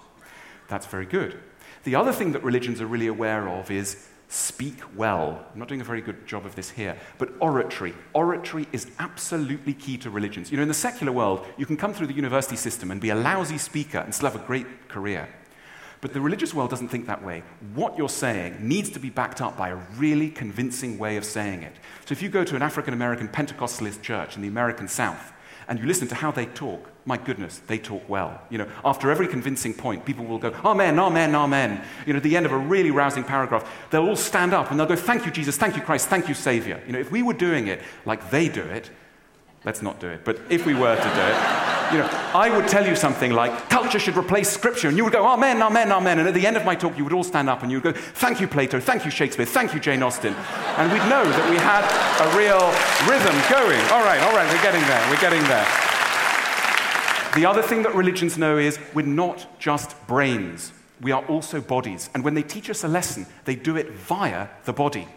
That's 0.67 0.85
very 0.85 1.07
good. 1.07 1.39
The 1.83 1.95
other 1.95 2.13
thing 2.13 2.33
that 2.33 2.43
religions 2.43 2.79
are 2.79 2.85
really 2.85 3.07
aware 3.07 3.49
of 3.49 3.71
is 3.71 4.07
speak 4.31 4.79
well. 4.95 5.45
I'm 5.51 5.59
not 5.59 5.67
doing 5.67 5.81
a 5.81 5.83
very 5.83 5.99
good 5.99 6.25
job 6.25 6.45
of 6.45 6.55
this 6.55 6.69
here, 6.69 6.97
but 7.17 7.33
oratory. 7.41 7.93
Oratory 8.13 8.65
is 8.71 8.87
absolutely 8.97 9.73
key 9.73 9.97
to 9.97 10.09
religions. 10.09 10.49
You 10.49 10.57
know, 10.57 10.63
in 10.63 10.69
the 10.69 10.73
secular 10.73 11.11
world, 11.11 11.45
you 11.57 11.65
can 11.65 11.75
come 11.75 11.93
through 11.93 12.07
the 12.07 12.13
university 12.13 12.55
system 12.55 12.91
and 12.91 13.01
be 13.01 13.09
a 13.09 13.15
lousy 13.15 13.57
speaker 13.57 13.97
and 13.97 14.15
still 14.15 14.31
have 14.31 14.41
a 14.41 14.45
great 14.45 14.87
career. 14.87 15.27
But 15.99 16.13
the 16.13 16.21
religious 16.21 16.53
world 16.53 16.69
doesn't 16.69 16.87
think 16.87 17.07
that 17.07 17.23
way. 17.23 17.43
What 17.75 17.97
you're 17.97 18.07
saying 18.07 18.57
needs 18.65 18.89
to 18.91 18.99
be 18.99 19.09
backed 19.09 19.41
up 19.41 19.57
by 19.57 19.69
a 19.69 19.75
really 19.97 20.29
convincing 20.29 20.97
way 20.97 21.17
of 21.17 21.25
saying 21.25 21.63
it. 21.63 21.75
So 22.05 22.13
if 22.13 22.21
you 22.21 22.29
go 22.29 22.45
to 22.45 22.55
an 22.55 22.61
African 22.61 22.93
American 22.93 23.27
Pentecostalist 23.27 24.01
church 24.01 24.37
in 24.37 24.41
the 24.41 24.47
American 24.47 24.87
South, 24.87 25.33
and 25.67 25.79
you 25.79 25.85
listen 25.85 26.07
to 26.09 26.15
how 26.15 26.31
they 26.31 26.45
talk, 26.45 26.89
my 27.05 27.17
goodness, 27.17 27.61
they 27.67 27.77
talk 27.77 28.07
well. 28.09 28.41
You 28.49 28.59
know, 28.59 28.67
after 28.85 29.09
every 29.11 29.27
convincing 29.27 29.73
point, 29.73 30.05
people 30.05 30.25
will 30.25 30.37
go, 30.37 30.53
Amen, 30.65 30.99
Amen, 30.99 31.35
Amen. 31.35 31.83
You 32.05 32.13
know, 32.13 32.17
at 32.17 32.23
the 32.23 32.37
end 32.37 32.45
of 32.45 32.51
a 32.51 32.57
really 32.57 32.91
rousing 32.91 33.23
paragraph, 33.23 33.69
they'll 33.89 34.07
all 34.07 34.15
stand 34.15 34.53
up 34.53 34.71
and 34.71 34.79
they'll 34.79 34.87
go, 34.87 34.95
Thank 34.95 35.25
you, 35.25 35.31
Jesus, 35.31 35.57
thank 35.57 35.75
you, 35.75 35.81
Christ, 35.81 36.07
thank 36.09 36.27
you, 36.27 36.33
Savior. 36.33 36.81
You 36.85 36.93
know, 36.93 36.99
if 36.99 37.11
we 37.11 37.23
were 37.23 37.33
doing 37.33 37.67
it 37.67 37.81
like 38.05 38.29
they 38.31 38.49
do 38.49 38.61
it, 38.61 38.89
let's 39.63 39.81
not 39.81 39.99
do 39.99 40.07
it, 40.07 40.23
but 40.23 40.39
if 40.49 40.65
we 40.65 40.73
were 40.73 40.95
to 40.95 41.01
do 41.01 41.09
it, 41.09 41.71
you 41.91 41.97
know, 41.97 42.09
I 42.33 42.49
would 42.55 42.67
tell 42.69 42.87
you 42.87 42.95
something 42.95 43.31
like, 43.31 43.69
culture 43.69 43.99
should 43.99 44.15
replace 44.15 44.49
scripture, 44.49 44.87
and 44.87 44.95
you 44.95 45.03
would 45.03 45.13
go, 45.13 45.27
Amen, 45.27 45.61
Amen, 45.61 45.91
Amen. 45.91 46.19
And 46.19 46.27
at 46.27 46.33
the 46.33 46.47
end 46.47 46.55
of 46.55 46.65
my 46.65 46.73
talk, 46.73 46.97
you 46.97 47.03
would 47.03 47.13
all 47.13 47.23
stand 47.23 47.49
up 47.49 47.61
and 47.61 47.71
you 47.71 47.81
would 47.81 47.93
go, 47.93 47.99
Thank 47.99 48.39
you, 48.39 48.47
Plato, 48.47 48.79
thank 48.79 49.03
you, 49.03 49.11
Shakespeare, 49.11 49.45
thank 49.45 49.73
you, 49.73 49.79
Jane 49.79 50.01
Austen. 50.01 50.33
And 50.77 50.91
we'd 50.91 51.07
know 51.09 51.23
that 51.23 51.49
we 51.49 51.57
had 51.57 51.83
a 52.23 52.37
real 52.37 52.71
rhythm 53.09 53.35
going. 53.51 53.81
All 53.91 54.03
right, 54.05 54.21
all 54.23 54.35
right, 54.35 54.47
we're 54.51 54.63
getting 54.63 54.81
there, 54.81 55.09
we're 55.09 55.21
getting 55.21 55.43
there. 55.43 55.67
The 57.35 57.45
other 57.45 57.61
thing 57.61 57.83
that 57.83 57.95
religions 57.95 58.37
know 58.37 58.57
is 58.57 58.79
we're 58.93 59.05
not 59.05 59.59
just 59.59 59.95
brains, 60.07 60.73
we 61.01 61.11
are 61.11 61.25
also 61.25 61.61
bodies. 61.61 62.09
And 62.13 62.23
when 62.23 62.33
they 62.33 62.43
teach 62.43 62.69
us 62.69 62.83
a 62.83 62.87
lesson, 62.87 63.25
they 63.45 63.55
do 63.55 63.75
it 63.75 63.91
via 63.91 64.47
the 64.65 64.73
body. 64.73 65.07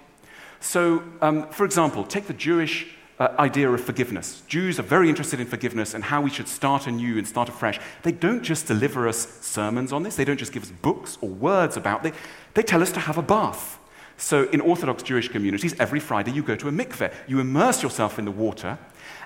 So, 0.60 1.02
um, 1.20 1.48
for 1.50 1.64
example, 1.64 2.04
take 2.04 2.26
the 2.26 2.32
Jewish 2.32 2.94
uh, 3.18 3.28
idea 3.38 3.70
of 3.70 3.80
forgiveness. 3.80 4.42
Jews 4.48 4.78
are 4.78 4.82
very 4.84 5.08
interested 5.08 5.40
in 5.40 5.46
forgiveness 5.46 5.94
and 5.94 6.04
how 6.04 6.20
we 6.20 6.30
should 6.30 6.48
start 6.48 6.86
anew 6.86 7.16
and 7.18 7.26
start 7.26 7.48
afresh. 7.48 7.78
They 8.02 8.12
don't 8.12 8.42
just 8.42 8.66
deliver 8.66 9.06
us 9.06 9.28
sermons 9.40 9.92
on 9.92 10.02
this, 10.02 10.16
they 10.16 10.24
don't 10.24 10.38
just 10.38 10.52
give 10.52 10.64
us 10.64 10.70
books 10.70 11.18
or 11.20 11.28
words 11.28 11.76
about 11.76 12.04
it, 12.04 12.14
they 12.54 12.62
tell 12.62 12.82
us 12.82 12.92
to 12.92 13.00
have 13.00 13.18
a 13.18 13.22
bath. 13.22 13.78
So, 14.16 14.44
in 14.50 14.60
Orthodox 14.60 15.02
Jewish 15.02 15.28
communities, 15.28 15.74
every 15.80 15.98
Friday 15.98 16.30
you 16.30 16.42
go 16.42 16.54
to 16.54 16.68
a 16.68 16.70
mikveh. 16.70 17.12
You 17.26 17.40
immerse 17.40 17.82
yourself 17.82 18.16
in 18.16 18.24
the 18.24 18.30
water, 18.30 18.78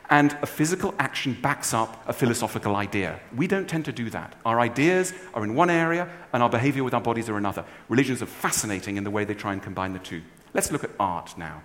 and 0.09 0.35
a 0.41 0.47
physical 0.47 0.95
action 0.99 1.37
backs 1.43 1.75
up 1.75 2.03
a 2.09 2.13
philosophical 2.15 2.75
idea. 2.75 3.21
We 3.37 3.47
don't 3.47 3.69
tend 3.69 3.85
to 3.85 3.93
do 3.93 4.09
that. 4.11 4.35
Our 4.47 4.61
ideas 4.61 5.13
are 5.35 5.45
in 5.45 5.55
one 5.55 5.69
area, 5.69 6.09
and 6.33 6.43
our 6.43 6.49
behavior 6.49 6.85
with 6.85 6.95
our 6.95 7.03
bodies 7.03 7.29
are 7.29 7.37
another. 7.37 7.67
Religions 7.91 8.23
are 8.23 8.27
fascinating 8.27 8.97
in 8.97 9.05
the 9.05 9.11
way 9.11 9.27
they 9.27 9.35
try 9.35 9.53
and 9.53 9.63
combine 9.63 9.93
the 9.93 9.99
two. 9.99 10.23
Let's 10.55 10.73
look 10.73 10.85
at 10.85 10.91
art 10.99 11.37
now. 11.37 11.61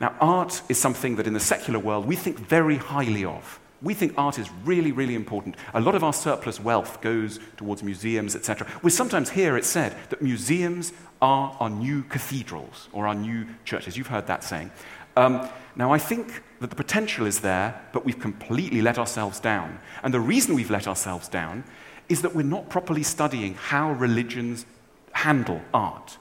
Now, 0.00 0.14
art 0.20 0.62
is 0.68 0.78
something 0.78 1.16
that 1.16 1.26
in 1.26 1.32
the 1.32 1.40
secular 1.40 1.78
world 1.78 2.06
we 2.06 2.16
think 2.16 2.38
very 2.38 2.76
highly 2.76 3.24
of. 3.24 3.60
We 3.82 3.94
think 3.94 4.14
art 4.16 4.38
is 4.38 4.48
really, 4.64 4.90
really 4.90 5.14
important. 5.14 5.56
A 5.74 5.80
lot 5.80 5.94
of 5.94 6.02
our 6.02 6.12
surplus 6.12 6.58
wealth 6.58 7.00
goes 7.02 7.38
towards 7.56 7.82
museums, 7.82 8.34
etc. 8.34 8.66
We 8.82 8.90
sometimes 8.90 9.30
hear 9.30 9.56
it 9.56 9.64
said 9.64 9.94
that 10.10 10.22
museums 10.22 10.92
are 11.20 11.56
our 11.60 11.70
new 11.70 12.02
cathedrals 12.04 12.88
or 12.92 13.06
our 13.06 13.14
new 13.14 13.46
churches. 13.64 13.96
You've 13.96 14.06
heard 14.06 14.26
that 14.28 14.44
saying. 14.44 14.70
Um, 15.16 15.48
now, 15.76 15.92
I 15.92 15.98
think 15.98 16.42
that 16.60 16.70
the 16.70 16.76
potential 16.76 17.26
is 17.26 17.40
there, 17.40 17.80
but 17.92 18.04
we've 18.04 18.18
completely 18.18 18.80
let 18.80 18.98
ourselves 18.98 19.40
down. 19.40 19.78
And 20.02 20.12
the 20.12 20.20
reason 20.20 20.54
we've 20.54 20.70
let 20.70 20.88
ourselves 20.88 21.28
down 21.28 21.64
is 22.08 22.22
that 22.22 22.34
we're 22.34 22.42
not 22.42 22.68
properly 22.70 23.02
studying 23.02 23.54
how 23.54 23.92
religions 23.92 24.64
handle 25.12 25.60
art. 25.74 26.18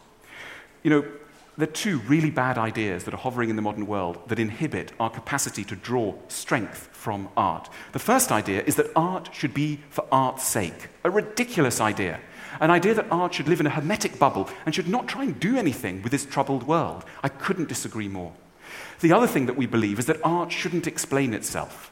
You 0.84 0.90
know, 0.90 1.06
there 1.58 1.68
are 1.68 1.72
two 1.72 2.00
really 2.00 2.32
bad 2.32 2.58
ideas 2.58 3.06
that 3.06 3.14
are 3.14 3.18
hovering 3.18 3.50
in 3.50 3.56
the 3.56 3.62
modern 3.62 3.88
world 3.88 4.20
that 4.28 4.40
inhibit 4.40 4.92
our 5.00 5.10
capacity 5.10 5.64
to 5.64 5.76
draw 5.76 6.14
strength 6.28 6.90
from 6.92 7.30
art. 7.38 7.70
The 7.94 8.00
first 8.00 8.32
idea 8.32 8.62
is 8.64 8.76
that 8.76 8.92
art 8.96 9.30
should 9.34 9.54
be 9.54 9.80
for 9.90 10.06
art's 10.12 10.46
sake, 10.46 10.90
a 11.04 11.10
ridiculous 11.10 11.80
idea. 11.80 12.20
An 12.60 12.72
idea 12.72 12.94
that 12.94 13.08
art 13.12 13.34
should 13.34 13.48
live 13.48 13.60
in 13.60 13.68
a 13.68 13.72
hermetic 13.72 14.20
bubble 14.20 14.50
and 14.66 14.74
should 14.74 14.88
not 14.88 15.08
try 15.08 15.24
and 15.24 15.40
do 15.40 15.58
anything 15.58 16.02
with 16.02 16.12
this 16.12 16.26
troubled 16.26 16.64
world. 16.64 17.06
I 17.24 17.30
couldn't 17.30 17.70
disagree 17.70 18.08
more. 18.08 18.34
The 19.00 19.14
other 19.14 19.28
thing 19.28 19.46
that 19.46 19.58
we 19.58 19.66
believe 19.66 20.00
is 20.00 20.06
that 20.08 20.20
art 20.24 20.52
shouldn't 20.52 20.88
explain 20.88 21.34
itself. 21.34 21.92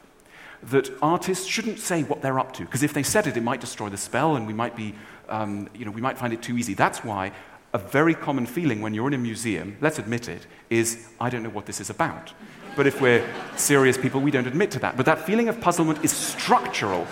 That 0.62 0.90
artists 1.02 1.46
shouldn't 1.46 1.78
say 1.78 2.02
what 2.02 2.22
they're 2.22 2.38
up 2.38 2.54
to, 2.54 2.64
because 2.64 2.82
if 2.82 2.94
they 2.94 3.02
said 3.02 3.26
it, 3.26 3.36
it 3.36 3.42
might 3.42 3.60
destroy 3.60 3.90
the 3.90 3.98
spell 3.98 4.36
and 4.36 4.46
we 4.46 4.54
might, 4.54 4.74
be, 4.74 4.94
um, 5.28 5.68
you 5.74 5.84
know, 5.84 5.90
we 5.90 6.00
might 6.00 6.18
find 6.18 6.32
it 6.32 6.42
too 6.42 6.56
easy. 6.56 6.72
That's 6.72 7.04
why 7.04 7.32
a 7.74 7.78
very 7.78 8.14
common 8.14 8.46
feeling 8.46 8.80
when 8.80 8.94
you're 8.94 9.08
in 9.08 9.14
a 9.14 9.18
museum, 9.18 9.76
let's 9.80 9.98
admit 9.98 10.28
it, 10.28 10.46
is 10.70 11.08
I 11.20 11.28
don't 11.28 11.42
know 11.42 11.50
what 11.50 11.66
this 11.66 11.80
is 11.80 11.90
about. 11.90 12.32
But 12.76 12.86
if 12.86 13.00
we're 13.00 13.28
serious 13.56 13.98
people, 13.98 14.20
we 14.20 14.30
don't 14.30 14.46
admit 14.46 14.70
to 14.72 14.78
that. 14.78 14.96
But 14.96 15.06
that 15.06 15.26
feeling 15.26 15.48
of 15.48 15.60
puzzlement 15.60 16.04
is 16.04 16.12
structural 16.12 17.06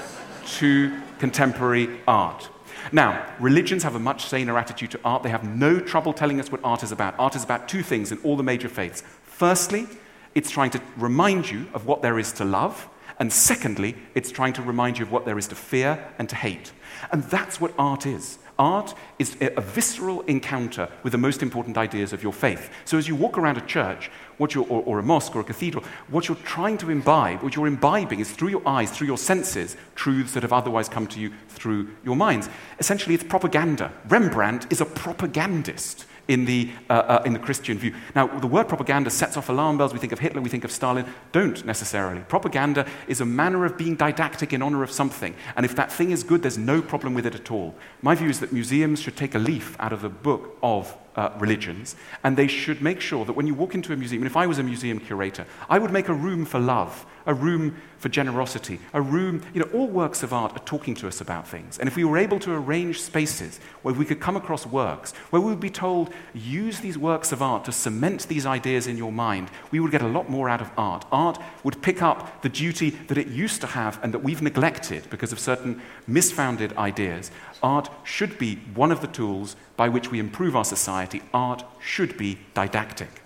to 0.58 0.96
contemporary 1.18 2.00
art. 2.06 2.48
Now, 2.92 3.26
religions 3.40 3.82
have 3.82 3.96
a 3.96 4.00
much 4.00 4.26
saner 4.26 4.56
attitude 4.56 4.92
to 4.92 5.00
art. 5.04 5.24
They 5.24 5.30
have 5.30 5.44
no 5.44 5.80
trouble 5.80 6.12
telling 6.12 6.40
us 6.40 6.50
what 6.50 6.60
art 6.62 6.82
is 6.82 6.92
about. 6.92 7.14
Art 7.18 7.34
is 7.34 7.44
about 7.44 7.68
two 7.68 7.82
things 7.82 8.12
in 8.12 8.18
all 8.18 8.36
the 8.36 8.42
major 8.42 8.68
faiths. 8.68 9.02
Firstly, 9.24 9.86
it's 10.34 10.50
trying 10.50 10.70
to 10.70 10.80
remind 10.96 11.50
you 11.50 11.66
of 11.74 11.86
what 11.86 12.02
there 12.02 12.18
is 12.18 12.32
to 12.34 12.44
love. 12.44 12.88
And 13.18 13.32
secondly, 13.32 13.96
it's 14.14 14.30
trying 14.30 14.52
to 14.54 14.62
remind 14.62 14.98
you 14.98 15.04
of 15.04 15.12
what 15.12 15.24
there 15.24 15.38
is 15.38 15.48
to 15.48 15.54
fear 15.54 16.08
and 16.18 16.28
to 16.28 16.36
hate. 16.36 16.72
And 17.10 17.24
that's 17.24 17.60
what 17.60 17.72
art 17.78 18.06
is. 18.06 18.38
Art 18.58 18.94
is 19.18 19.36
a 19.40 19.60
visceral 19.60 20.20
encounter 20.22 20.88
with 21.02 21.12
the 21.12 21.18
most 21.18 21.42
important 21.42 21.78
ideas 21.78 22.12
of 22.12 22.22
your 22.22 22.32
faith. 22.32 22.70
So 22.84 22.98
as 22.98 23.08
you 23.08 23.16
walk 23.16 23.38
around 23.38 23.56
a 23.56 23.66
church 23.66 24.10
what 24.38 24.54
you're, 24.54 24.66
or, 24.68 24.82
or 24.82 24.98
a 24.98 25.02
mosque 25.02 25.34
or 25.34 25.40
a 25.40 25.44
cathedral, 25.44 25.84
what 26.08 26.28
you're 26.28 26.36
trying 26.38 26.78
to 26.78 26.90
imbibe, 26.90 27.42
what 27.42 27.56
you're 27.56 27.66
imbibing 27.66 28.20
is 28.20 28.30
through 28.30 28.48
your 28.48 28.66
eyes, 28.66 28.90
through 28.90 29.06
your 29.06 29.18
senses, 29.18 29.76
truths 29.94 30.32
that 30.34 30.42
have 30.42 30.52
otherwise 30.52 30.88
come 30.88 31.06
to 31.08 31.20
you 31.20 31.32
through 31.48 31.88
your 32.04 32.16
minds. 32.16 32.48
Essentially, 32.78 33.14
it's 33.14 33.24
propaganda. 33.24 33.92
Rembrandt 34.08 34.70
is 34.70 34.80
a 34.80 34.86
propagandist 34.86 36.06
in 36.28 36.44
the, 36.44 36.70
uh, 36.88 36.92
uh, 36.92 37.22
in 37.26 37.32
the 37.32 37.38
Christian 37.38 37.78
view. 37.78 37.94
Now, 38.14 38.26
the 38.26 38.46
word 38.46 38.68
propaganda 38.68 39.10
sets 39.10 39.36
off 39.36 39.48
alarm 39.48 39.78
bells. 39.78 39.92
We 39.92 39.98
think 39.98 40.12
of 40.12 40.18
Hitler, 40.18 40.40
we 40.40 40.48
think 40.48 40.64
of 40.64 40.70
Stalin. 40.70 41.06
Don't 41.32 41.64
necessarily. 41.64 42.22
Propaganda 42.22 42.86
is 43.08 43.20
a 43.20 43.24
manner 43.24 43.64
of 43.64 43.76
being 43.76 43.96
didactic 43.96 44.52
in 44.52 44.62
honor 44.62 44.82
of 44.82 44.90
something. 44.90 45.34
And 45.56 45.66
if 45.66 45.74
that 45.76 45.92
thing 45.92 46.10
is 46.10 46.22
good, 46.22 46.42
there's 46.42 46.58
no 46.58 46.80
problem 46.80 47.14
with 47.14 47.26
it 47.26 47.34
at 47.34 47.50
all. 47.50 47.74
My 48.00 48.14
view 48.14 48.28
is 48.28 48.40
that 48.40 48.52
museums 48.52 49.00
should 49.00 49.16
take 49.16 49.34
a 49.34 49.38
leaf 49.38 49.76
out 49.80 49.92
of 49.92 50.02
the 50.02 50.08
book 50.08 50.58
of 50.62 50.96
uh, 51.16 51.30
religions, 51.38 51.96
and 52.24 52.36
they 52.36 52.46
should 52.46 52.80
make 52.82 53.00
sure 53.00 53.24
that 53.24 53.34
when 53.34 53.46
you 53.46 53.54
walk 53.54 53.74
into 53.74 53.92
a 53.92 53.96
museum, 53.96 54.22
and 54.22 54.30
if 54.30 54.36
I 54.36 54.46
was 54.46 54.58
a 54.58 54.62
museum 54.62 54.98
curator, 54.98 55.46
I 55.68 55.78
would 55.78 55.92
make 55.92 56.08
a 56.08 56.14
room 56.14 56.44
for 56.44 56.58
love, 56.58 57.04
a 57.26 57.34
room 57.34 57.76
for 57.98 58.08
generosity, 58.08 58.80
a 58.92 59.00
room, 59.00 59.42
you 59.54 59.60
know, 59.60 59.68
all 59.72 59.86
works 59.86 60.22
of 60.22 60.32
art 60.32 60.56
are 60.56 60.64
talking 60.64 60.94
to 60.96 61.06
us 61.06 61.20
about 61.20 61.46
things. 61.46 61.78
And 61.78 61.88
if 61.88 61.94
we 61.94 62.02
were 62.02 62.18
able 62.18 62.40
to 62.40 62.52
arrange 62.52 63.00
spaces 63.00 63.60
where 63.82 63.94
we 63.94 64.04
could 64.04 64.18
come 64.18 64.36
across 64.36 64.66
works, 64.66 65.12
where 65.30 65.40
we 65.40 65.50
would 65.50 65.60
be 65.60 65.70
told, 65.70 66.12
use 66.34 66.80
these 66.80 66.98
works 66.98 67.30
of 67.30 67.42
art 67.42 67.64
to 67.66 67.72
cement 67.72 68.26
these 68.26 68.44
ideas 68.44 68.88
in 68.88 68.96
your 68.96 69.12
mind, 69.12 69.50
we 69.70 69.78
would 69.78 69.92
get 69.92 70.02
a 70.02 70.08
lot 70.08 70.28
more 70.28 70.48
out 70.48 70.60
of 70.60 70.70
art. 70.76 71.04
Art 71.12 71.38
would 71.62 71.80
pick 71.80 72.02
up 72.02 72.42
the 72.42 72.48
duty 72.48 72.90
that 72.90 73.18
it 73.18 73.28
used 73.28 73.60
to 73.60 73.68
have 73.68 74.02
and 74.02 74.12
that 74.12 74.24
we've 74.24 74.42
neglected 74.42 75.08
because 75.10 75.32
of 75.32 75.38
certain 75.38 75.80
misfounded 76.08 76.76
ideas. 76.76 77.30
Art 77.62 77.88
should 78.04 78.38
be 78.38 78.56
one 78.74 78.90
of 78.90 79.00
the 79.00 79.06
tools 79.06 79.56
by 79.76 79.88
which 79.88 80.10
we 80.10 80.18
improve 80.18 80.56
our 80.56 80.64
society. 80.64 81.22
Art 81.32 81.64
should 81.80 82.16
be 82.16 82.38
didactic. 82.54 83.22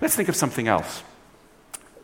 Let's 0.00 0.16
think 0.16 0.28
of 0.28 0.36
something 0.36 0.68
else. 0.68 1.02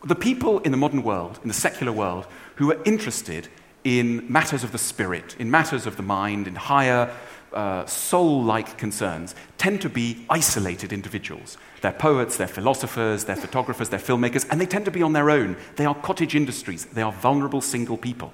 The 0.04 0.14
people 0.14 0.58
in 0.60 0.72
the 0.72 0.78
modern 0.78 1.02
world, 1.02 1.38
in 1.42 1.48
the 1.48 1.54
secular 1.54 1.92
world, 1.92 2.26
who 2.56 2.70
are 2.72 2.82
interested 2.84 3.48
in 3.84 4.30
matters 4.30 4.64
of 4.64 4.72
the 4.72 4.78
spirit, 4.78 5.36
in 5.38 5.50
matters 5.50 5.86
of 5.86 5.96
the 5.96 6.02
mind, 6.02 6.46
in 6.46 6.54
higher 6.54 7.14
uh, 7.52 7.84
soul 7.86 8.42
like 8.42 8.78
concerns, 8.78 9.34
tend 9.58 9.80
to 9.80 9.88
be 9.88 10.24
isolated 10.30 10.92
individuals. 10.92 11.58
They're 11.80 11.92
poets, 11.92 12.36
they're 12.36 12.46
philosophers, 12.46 13.24
they're 13.24 13.36
photographers, 13.36 13.88
they're 13.90 13.98
filmmakers, 13.98 14.46
and 14.50 14.60
they 14.60 14.66
tend 14.66 14.84
to 14.86 14.90
be 14.90 15.02
on 15.02 15.12
their 15.12 15.30
own. 15.30 15.56
They 15.76 15.84
are 15.84 15.94
cottage 15.94 16.34
industries, 16.34 16.86
they 16.86 17.02
are 17.02 17.12
vulnerable 17.12 17.60
single 17.60 17.96
people. 17.96 18.32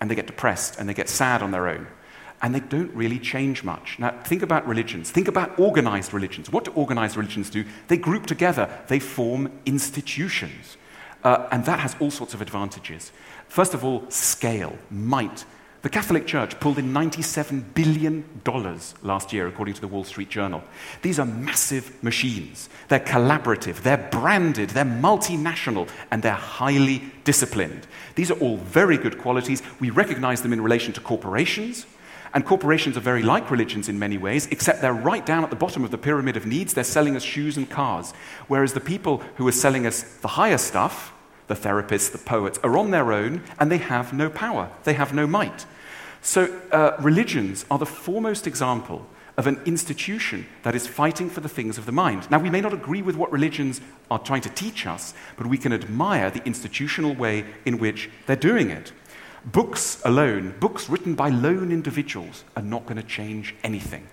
And 0.00 0.10
they 0.10 0.14
get 0.14 0.26
depressed 0.26 0.78
and 0.78 0.88
they 0.88 0.94
get 0.94 1.10
sad 1.10 1.42
on 1.42 1.50
their 1.50 1.68
own 1.68 1.86
and 2.42 2.54
they 2.54 2.60
don't 2.60 2.92
really 2.94 3.18
change 3.18 3.62
much. 3.62 3.98
Now, 3.98 4.18
think 4.24 4.42
about 4.42 4.66
religions. 4.66 5.10
Think 5.10 5.28
about 5.28 5.58
organized 5.58 6.14
religions. 6.14 6.50
What 6.50 6.64
do 6.64 6.72
organized 6.72 7.16
religions 7.16 7.50
do? 7.50 7.64
They 7.88 7.96
group 7.96 8.26
together, 8.26 8.68
they 8.88 8.98
form 8.98 9.50
institutions. 9.66 10.76
Uh, 11.22 11.48
and 11.52 11.64
that 11.66 11.80
has 11.80 11.96
all 12.00 12.10
sorts 12.10 12.32
of 12.32 12.40
advantages. 12.40 13.12
First 13.48 13.74
of 13.74 13.84
all, 13.84 14.08
scale, 14.10 14.78
might. 14.90 15.44
The 15.82 15.88
Catholic 15.88 16.26
Church 16.26 16.60
pulled 16.60 16.78
in 16.78 16.92
$97 16.92 17.72
billion 17.72 18.24
last 19.02 19.32
year, 19.32 19.46
according 19.46 19.74
to 19.74 19.80
the 19.80 19.88
Wall 19.88 20.04
Street 20.04 20.28
Journal. 20.28 20.62
These 21.00 21.18
are 21.18 21.24
massive 21.24 22.02
machines. 22.02 22.68
They're 22.88 23.00
collaborative, 23.00 23.76
they're 23.76 24.08
branded, 24.10 24.70
they're 24.70 24.84
multinational, 24.84 25.88
and 26.10 26.22
they're 26.22 26.32
highly 26.32 27.02
disciplined. 27.24 27.86
These 28.14 28.30
are 28.30 28.38
all 28.40 28.58
very 28.58 28.98
good 28.98 29.18
qualities. 29.18 29.62
We 29.80 29.88
recognize 29.88 30.42
them 30.42 30.52
in 30.52 30.60
relation 30.60 30.92
to 30.94 31.00
corporations. 31.00 31.86
And 32.32 32.46
corporations 32.46 32.96
are 32.96 33.00
very 33.00 33.22
like 33.22 33.50
religions 33.50 33.88
in 33.88 33.98
many 33.98 34.16
ways, 34.16 34.46
except 34.50 34.80
they're 34.80 34.92
right 34.92 35.24
down 35.26 35.42
at 35.42 35.50
the 35.50 35.56
bottom 35.56 35.84
of 35.84 35.90
the 35.90 35.98
pyramid 35.98 36.36
of 36.36 36.46
needs. 36.46 36.74
They're 36.74 36.84
selling 36.84 37.16
us 37.16 37.22
shoes 37.22 37.56
and 37.56 37.68
cars. 37.68 38.12
Whereas 38.46 38.72
the 38.72 38.80
people 38.80 39.22
who 39.36 39.48
are 39.48 39.52
selling 39.52 39.86
us 39.86 40.02
the 40.02 40.28
higher 40.28 40.58
stuff, 40.58 41.12
the 41.48 41.56
therapists, 41.56 42.12
the 42.12 42.18
poets, 42.18 42.58
are 42.62 42.78
on 42.78 42.92
their 42.92 43.12
own 43.12 43.42
and 43.58 43.70
they 43.70 43.78
have 43.78 44.12
no 44.12 44.30
power. 44.30 44.70
They 44.84 44.94
have 44.94 45.12
no 45.12 45.26
might. 45.26 45.66
So 46.22 46.60
uh, 46.70 46.96
religions 47.00 47.64
are 47.70 47.78
the 47.78 47.86
foremost 47.86 48.46
example 48.46 49.06
of 49.36 49.46
an 49.46 49.60
institution 49.64 50.46
that 50.62 50.74
is 50.74 50.86
fighting 50.86 51.30
for 51.30 51.40
the 51.40 51.48
things 51.48 51.78
of 51.78 51.86
the 51.86 51.92
mind. 51.92 52.30
Now, 52.30 52.38
we 52.38 52.50
may 52.50 52.60
not 52.60 52.74
agree 52.74 53.00
with 53.00 53.16
what 53.16 53.32
religions 53.32 53.80
are 54.10 54.18
trying 54.18 54.42
to 54.42 54.50
teach 54.50 54.86
us, 54.86 55.14
but 55.36 55.46
we 55.46 55.56
can 55.56 55.72
admire 55.72 56.30
the 56.30 56.44
institutional 56.44 57.14
way 57.14 57.46
in 57.64 57.78
which 57.78 58.10
they're 58.26 58.36
doing 58.36 58.70
it. 58.70 58.92
Books 59.44 60.02
alone, 60.04 60.54
books 60.60 60.90
written 60.90 61.14
by 61.14 61.30
lone 61.30 61.72
individuals, 61.72 62.44
are 62.56 62.62
not 62.62 62.84
going 62.84 62.96
to 62.96 63.02
change 63.02 63.54
anything. 63.64 64.06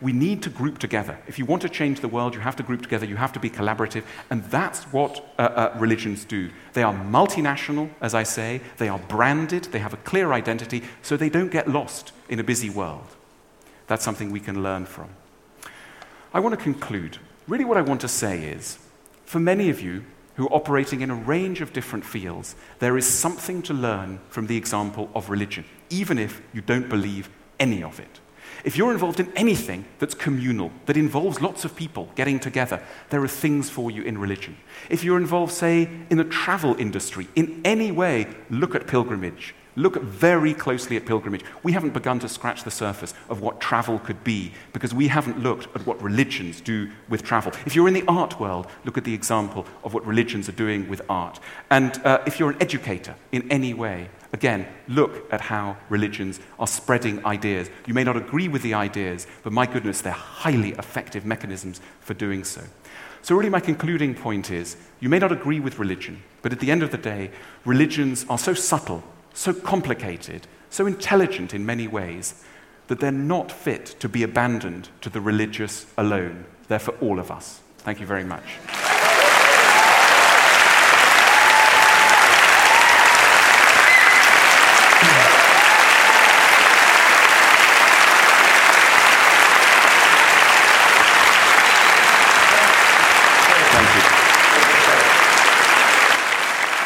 We 0.00 0.12
need 0.12 0.42
to 0.42 0.50
group 0.50 0.78
together. 0.78 1.18
If 1.26 1.38
you 1.38 1.46
want 1.46 1.62
to 1.62 1.68
change 1.68 2.00
the 2.00 2.08
world, 2.08 2.34
you 2.34 2.40
have 2.40 2.56
to 2.56 2.62
group 2.62 2.82
together, 2.82 3.06
you 3.06 3.16
have 3.16 3.32
to 3.32 3.40
be 3.40 3.48
collaborative, 3.48 4.02
and 4.28 4.44
that's 4.44 4.84
what 4.92 5.24
uh, 5.38 5.42
uh, 5.42 5.76
religions 5.78 6.24
do. 6.24 6.50
They 6.74 6.82
are 6.82 6.92
multinational, 6.92 7.90
as 8.00 8.14
I 8.14 8.24
say, 8.24 8.60
they 8.76 8.88
are 8.88 8.98
branded, 8.98 9.64
they 9.64 9.78
have 9.78 9.94
a 9.94 9.98
clear 9.98 10.32
identity, 10.32 10.82
so 11.00 11.16
they 11.16 11.30
don't 11.30 11.50
get 11.50 11.68
lost 11.68 12.12
in 12.28 12.40
a 12.40 12.44
busy 12.44 12.68
world. 12.68 13.06
That's 13.86 14.04
something 14.04 14.30
we 14.30 14.40
can 14.40 14.62
learn 14.62 14.84
from. 14.84 15.10
I 16.34 16.40
want 16.40 16.58
to 16.58 16.62
conclude. 16.62 17.18
Really, 17.48 17.64
what 17.64 17.78
I 17.78 17.82
want 17.82 18.00
to 18.00 18.08
say 18.08 18.42
is 18.42 18.78
for 19.24 19.38
many 19.38 19.70
of 19.70 19.80
you, 19.80 20.04
who 20.36 20.46
are 20.46 20.54
operating 20.54 21.00
in 21.00 21.10
a 21.10 21.14
range 21.14 21.60
of 21.60 21.72
different 21.72 22.04
fields, 22.04 22.54
there 22.78 22.96
is 22.96 23.06
something 23.06 23.62
to 23.62 23.74
learn 23.74 24.20
from 24.28 24.46
the 24.46 24.56
example 24.56 25.10
of 25.14 25.30
religion, 25.30 25.64
even 25.90 26.18
if 26.18 26.40
you 26.52 26.60
don't 26.60 26.88
believe 26.88 27.28
any 27.58 27.82
of 27.82 27.98
it. 27.98 28.20
If 28.64 28.76
you're 28.76 28.92
involved 28.92 29.20
in 29.20 29.32
anything 29.36 29.84
that's 29.98 30.14
communal, 30.14 30.72
that 30.86 30.96
involves 30.96 31.40
lots 31.40 31.64
of 31.64 31.76
people 31.76 32.08
getting 32.16 32.40
together, 32.40 32.82
there 33.10 33.22
are 33.22 33.28
things 33.28 33.70
for 33.70 33.90
you 33.90 34.02
in 34.02 34.18
religion. 34.18 34.56
If 34.90 35.04
you're 35.04 35.18
involved, 35.18 35.52
say, 35.52 35.88
in 36.10 36.18
the 36.18 36.24
travel 36.24 36.74
industry, 36.78 37.28
in 37.36 37.60
any 37.64 37.92
way, 37.92 38.26
look 38.50 38.74
at 38.74 38.86
pilgrimage. 38.86 39.54
Look 39.76 40.02
very 40.02 40.54
closely 40.54 40.96
at 40.96 41.06
pilgrimage. 41.06 41.44
We 41.62 41.72
haven't 41.72 41.92
begun 41.92 42.18
to 42.20 42.28
scratch 42.28 42.64
the 42.64 42.70
surface 42.70 43.14
of 43.28 43.40
what 43.40 43.60
travel 43.60 43.98
could 43.98 44.24
be 44.24 44.52
because 44.72 44.94
we 44.94 45.08
haven't 45.08 45.38
looked 45.38 45.68
at 45.76 45.86
what 45.86 46.02
religions 46.02 46.60
do 46.60 46.90
with 47.08 47.22
travel. 47.22 47.52
If 47.66 47.76
you're 47.76 47.88
in 47.88 47.94
the 47.94 48.04
art 48.08 48.40
world, 48.40 48.66
look 48.84 48.96
at 48.96 49.04
the 49.04 49.14
example 49.14 49.66
of 49.84 49.92
what 49.92 50.06
religions 50.06 50.48
are 50.48 50.52
doing 50.52 50.88
with 50.88 51.02
art. 51.08 51.38
And 51.70 52.00
uh, 52.04 52.22
if 52.26 52.40
you're 52.40 52.50
an 52.50 52.60
educator 52.60 53.14
in 53.32 53.50
any 53.50 53.74
way, 53.74 54.08
Again, 54.32 54.66
look 54.86 55.32
at 55.32 55.40
how 55.40 55.78
religions 55.88 56.40
are 56.58 56.66
spreading 56.66 57.24
ideas. 57.24 57.70
You 57.86 57.94
may 57.94 58.04
not 58.04 58.16
agree 58.16 58.48
with 58.48 58.62
the 58.62 58.74
ideas, 58.74 59.26
but 59.42 59.52
my 59.52 59.64
goodness, 59.64 60.00
they're 60.02 60.12
highly 60.12 60.72
effective 60.72 61.24
mechanisms 61.24 61.80
for 62.00 62.12
doing 62.12 62.44
so. 62.44 62.62
So, 63.22 63.34
really, 63.34 63.50
my 63.50 63.60
concluding 63.60 64.14
point 64.14 64.50
is 64.50 64.76
you 65.00 65.08
may 65.08 65.18
not 65.18 65.32
agree 65.32 65.58
with 65.58 65.78
religion, 65.78 66.22
but 66.42 66.52
at 66.52 66.60
the 66.60 66.70
end 66.70 66.82
of 66.82 66.90
the 66.90 66.98
day, 66.98 67.30
religions 67.64 68.26
are 68.28 68.38
so 68.38 68.52
subtle, 68.52 69.02
so 69.36 69.52
complicated, 69.52 70.46
so 70.70 70.86
intelligent 70.86 71.52
in 71.52 71.64
many 71.64 71.86
ways 71.86 72.42
that 72.88 73.00
they're 73.00 73.12
not 73.12 73.52
fit 73.52 73.84
to 74.00 74.08
be 74.08 74.22
abandoned 74.22 74.88
to 75.02 75.10
the 75.10 75.20
religious 75.20 75.86
alone. 75.98 76.46
They're 76.68 76.78
for 76.78 76.92
all 77.02 77.18
of 77.18 77.30
us. 77.30 77.60
Thank 77.78 78.00
you 78.00 78.06
very 78.06 78.24
much. 78.24 78.42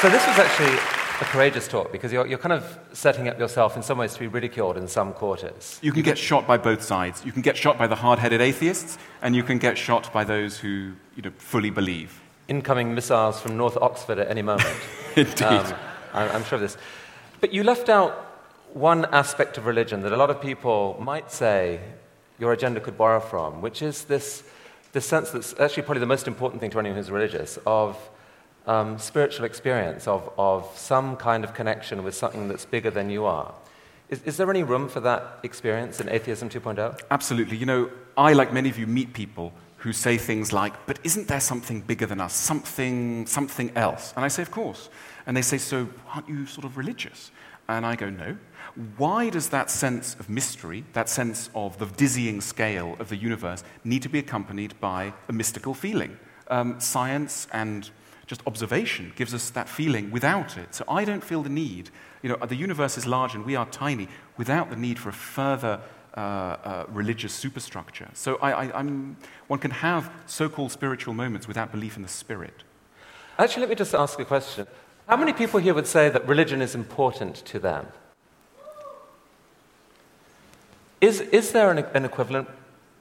So 0.01 0.09
this 0.09 0.27
was 0.27 0.39
actually 0.39 1.00
a 1.21 1.25
courageous 1.25 1.69
talk 1.69 1.93
because 1.93 2.13
you're, 2.13 2.27
you're 2.27 2.39
kind 2.39 2.53
of 2.53 2.79
setting 2.93 3.29
up 3.29 3.39
yourself 3.39 3.77
in 3.77 3.83
some 3.83 3.99
ways 3.99 4.15
to 4.15 4.21
be 4.21 4.27
ridiculed 4.27 4.77
in 4.77 4.89
some 4.89 5.13
quarters. 5.13 5.79
You 5.83 5.93
can 5.93 6.03
get 6.03 6.17
shot 6.17 6.47
by 6.47 6.57
both 6.57 6.83
sides. 6.83 7.23
You 7.25 7.33
can 7.33 7.43
get 7.43 7.57
shot 7.57 7.79
by 7.79 7.87
the 7.87 7.97
hard 7.97 8.19
headed 8.19 8.41
atheists, 8.41 8.99
and 9.21 9.37
you 9.37 9.43
can 9.43 9.59
get 9.59 9.77
shot 9.77 10.13
by 10.13 10.25
those 10.25 10.59
who 10.59 10.93
you 11.17 11.23
know, 11.23 11.33
fully 11.37 11.71
believe. 11.71 12.21
Incoming 12.49 12.95
missiles 12.95 13.41
from 13.41 13.57
North 13.57 13.77
Oxford 13.77 14.19
at 14.19 14.29
any 14.29 14.43
moment. 14.43 14.77
Indeed. 15.17 15.43
Um, 15.43 15.75
I'm 16.13 16.45
sure 16.45 16.57
of 16.57 16.63
this. 16.63 16.77
But 17.41 17.53
you 17.53 17.63
left 17.65 17.89
out 17.89 18.13
one 18.73 19.05
aspect 19.07 19.59
of 19.59 19.67
religion 19.67 20.01
that 20.03 20.13
a 20.13 20.17
lot 20.17 20.31
of 20.31 20.41
people 20.41 20.97
might 21.01 21.31
say 21.31 21.81
your 22.39 22.53
agenda 22.53 22.81
could 22.81 22.97
borrow 22.97 23.21
from, 23.21 23.61
which 23.61 23.83
is 23.83 24.05
this, 24.05 24.43
this 24.93 25.05
sense 25.05 25.31
that's 25.31 25.59
actually 25.61 25.83
probably 25.83 26.01
the 26.01 26.07
most 26.07 26.27
important 26.27 26.61
thing 26.61 26.71
to 26.71 26.79
anyone 26.79 26.97
who's 26.97 27.11
religious 27.11 27.59
of 27.67 27.97
um, 28.67 28.99
spiritual 28.99 29.45
experience 29.45 30.07
of, 30.07 30.31
of 30.39 30.71
some 30.77 31.17
kind 31.17 31.45
of 31.45 31.55
connection 31.55 32.03
with 32.03 32.15
something 32.15 32.49
that's 32.49 32.65
bigger 32.65 32.91
than 32.91 33.11
you 33.11 33.25
are. 33.25 33.55
Is, 34.09 34.23
is 34.25 34.37
there 34.37 34.51
any 34.51 34.63
room 34.63 34.89
for 34.89 35.01
that 35.01 35.39
experience 35.43 36.01
in 36.01 36.09
Atheism 36.09 36.49
2.0? 36.49 37.01
Absolutely. 37.11 37.57
You 37.57 37.67
know, 37.67 37.91
I, 38.17 38.33
like 38.33 38.53
many 38.53 38.69
of 38.69 38.79
you, 38.79 38.87
meet 38.87 39.13
people 39.13 39.53
who 39.79 39.93
say 39.93 40.19
things 40.19 40.53
like, 40.53 40.75
but 40.87 40.99
isn't 41.05 41.29
there 41.29 41.41
something 41.41 41.81
bigger 41.81 42.07
than 42.07 42.21
us, 42.21 42.35
something, 42.35 43.27
something 43.27 43.71
else? 43.77 44.13
And 44.15 44.25
I 44.25 44.29
say, 44.29 44.43
of 44.43 44.51
course. 44.51 44.91
And 45.27 45.37
they 45.37 45.43
say, 45.43 45.59
so 45.59 45.89
aren't 46.13 46.29
you 46.29 46.45
sort 46.47 46.65
of 46.67 46.77
religious? 46.77 47.31
And 47.69 47.87
I 47.87 47.97
go, 47.97 48.11
no. 48.11 48.37
Why 48.97 49.31
does 49.31 49.49
that 49.51 49.71
sense 49.71 50.17
of 50.17 50.29
mystery, 50.29 50.85
that 50.93 51.09
sense 51.09 51.49
of 51.55 51.79
the 51.79 51.87
dizzying 51.87 52.41
scale 52.41 52.97
of 52.99 53.09
the 53.09 53.17
universe, 53.17 53.65
need 53.85 54.03
to 54.03 54.09
be 54.09 54.19
accompanied 54.19 54.79
by 54.81 55.15
a 55.29 55.33
mystical 55.33 55.73
feeling? 55.73 56.19
Um, 56.49 56.81
science 56.81 57.47
and 57.53 57.89
just 58.31 58.47
observation 58.47 59.13
gives 59.17 59.35
us 59.35 59.51
that 59.51 59.69
feeling 59.69 60.13
without 60.13 60.57
it. 60.57 60.73
So 60.73 60.85
I 60.89 61.05
don't 61.05 61.25
feel 61.25 61.43
the 61.43 61.51
need. 61.51 61.91
You 62.23 62.29
know, 62.29 62.37
the 62.37 62.55
universe 62.55 62.97
is 62.97 63.05
large 63.05 63.35
and 63.35 63.45
we 63.45 63.57
are 63.57 63.67
tiny 63.67 64.07
without 64.37 64.71
the 64.71 64.77
need 64.77 65.01
for 65.01 65.09
a 65.09 65.13
further 65.13 65.81
uh, 66.17 66.21
uh, 66.21 66.85
religious 66.91 67.33
superstructure. 67.33 68.09
So 68.15 68.37
I, 68.37 68.67
I, 68.67 68.83
one 69.49 69.59
can 69.59 69.73
have 69.73 70.13
so 70.27 70.49
called 70.49 70.71
spiritual 70.71 71.13
moments 71.13 71.49
without 71.49 71.73
belief 71.73 71.97
in 71.97 72.03
the 72.05 72.09
spirit. 72.09 72.63
Actually, 73.37 73.63
let 73.63 73.71
me 73.71 73.75
just 73.75 73.97
ask 73.97 74.17
a 74.21 74.25
question. 74.25 74.69
How 75.09 75.17
many 75.17 75.33
people 75.33 75.59
here 75.59 75.75
would 75.75 75.89
say 75.89 76.09
that 76.09 76.29
religion 76.29 76.63
is 76.63 76.77
important 76.77 77.35
to 77.47 77.59
them? 77.59 77.89
Is, 81.01 81.21
is 81.21 81.51
there 81.51 81.73
an, 81.73 81.79
an 81.95 82.05
equivalent 82.05 82.49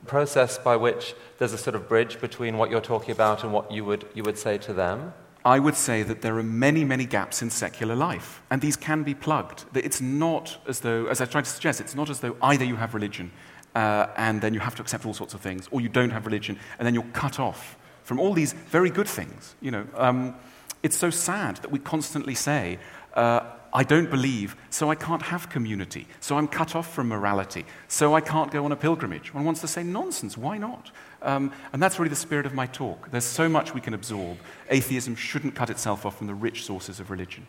process 0.05 0.57
by 0.57 0.75
which 0.75 1.13
there's 1.37 1.53
a 1.53 1.57
sort 1.57 1.75
of 1.75 1.87
bridge 1.87 2.19
between 2.19 2.57
what 2.57 2.69
you're 2.69 2.81
talking 2.81 3.11
about 3.11 3.43
and 3.43 3.53
what 3.53 3.71
you 3.71 3.85
would, 3.85 4.05
you 4.13 4.23
would 4.23 4.37
say 4.37 4.57
to 4.59 4.73
them? 4.73 5.13
I 5.45 5.59
would 5.59 5.75
say 5.75 6.03
that 6.03 6.21
there 6.21 6.37
are 6.37 6.43
many, 6.43 6.83
many 6.83 7.05
gaps 7.05 7.41
in 7.41 7.49
secular 7.49 7.95
life, 7.95 8.41
and 8.49 8.61
these 8.61 8.75
can 8.75 9.03
be 9.03 9.13
plugged. 9.13 9.65
It's 9.73 10.01
not 10.01 10.57
as 10.67 10.81
though, 10.81 11.07
as 11.07 11.21
I 11.21 11.25
tried 11.25 11.45
to 11.45 11.49
suggest, 11.49 11.79
it's 11.79 11.95
not 11.95 12.09
as 12.09 12.19
though 12.19 12.35
either 12.41 12.65
you 12.65 12.75
have 12.75 12.93
religion 12.93 13.31
uh, 13.73 14.07
and 14.17 14.41
then 14.41 14.53
you 14.53 14.59
have 14.59 14.75
to 14.75 14.81
accept 14.81 15.05
all 15.05 15.13
sorts 15.13 15.33
of 15.33 15.41
things, 15.41 15.67
or 15.71 15.79
you 15.79 15.89
don't 15.89 16.09
have 16.09 16.25
religion 16.25 16.59
and 16.77 16.85
then 16.85 16.93
you're 16.93 17.03
cut 17.13 17.39
off 17.39 17.77
from 18.03 18.19
all 18.19 18.33
these 18.33 18.53
very 18.53 18.89
good 18.89 19.07
things. 19.07 19.55
You 19.61 19.71
know, 19.71 19.87
um, 19.95 20.35
it's 20.83 20.97
so 20.97 21.09
sad 21.09 21.57
that 21.57 21.71
we 21.71 21.79
constantly 21.79 22.35
say, 22.35 22.79
uh, 23.13 23.41
I 23.71 23.83
don't 23.83 24.09
believe, 24.09 24.55
so 24.69 24.89
I 24.89 24.95
can't 24.95 25.21
have 25.21 25.49
community. 25.49 26.07
So 26.19 26.37
I'm 26.37 26.47
cut 26.47 26.75
off 26.75 26.91
from 26.93 27.09
morality. 27.09 27.65
So 27.87 28.15
I 28.15 28.21
can't 28.21 28.51
go 28.51 28.65
on 28.65 28.71
a 28.71 28.75
pilgrimage. 28.75 29.33
One 29.33 29.45
wants 29.45 29.61
to 29.61 29.67
say, 29.67 29.83
nonsense, 29.83 30.37
why 30.37 30.57
not? 30.57 30.91
Um, 31.21 31.51
and 31.73 31.81
that's 31.81 31.99
really 31.99 32.09
the 32.09 32.15
spirit 32.15 32.45
of 32.45 32.53
my 32.53 32.65
talk. 32.65 33.11
There's 33.11 33.25
so 33.25 33.47
much 33.47 33.73
we 33.73 33.81
can 33.81 33.93
absorb. 33.93 34.37
Atheism 34.69 35.15
shouldn't 35.15 35.55
cut 35.55 35.69
itself 35.69 36.05
off 36.05 36.17
from 36.17 36.27
the 36.27 36.33
rich 36.33 36.65
sources 36.65 36.99
of 36.99 37.11
religion. 37.11 37.45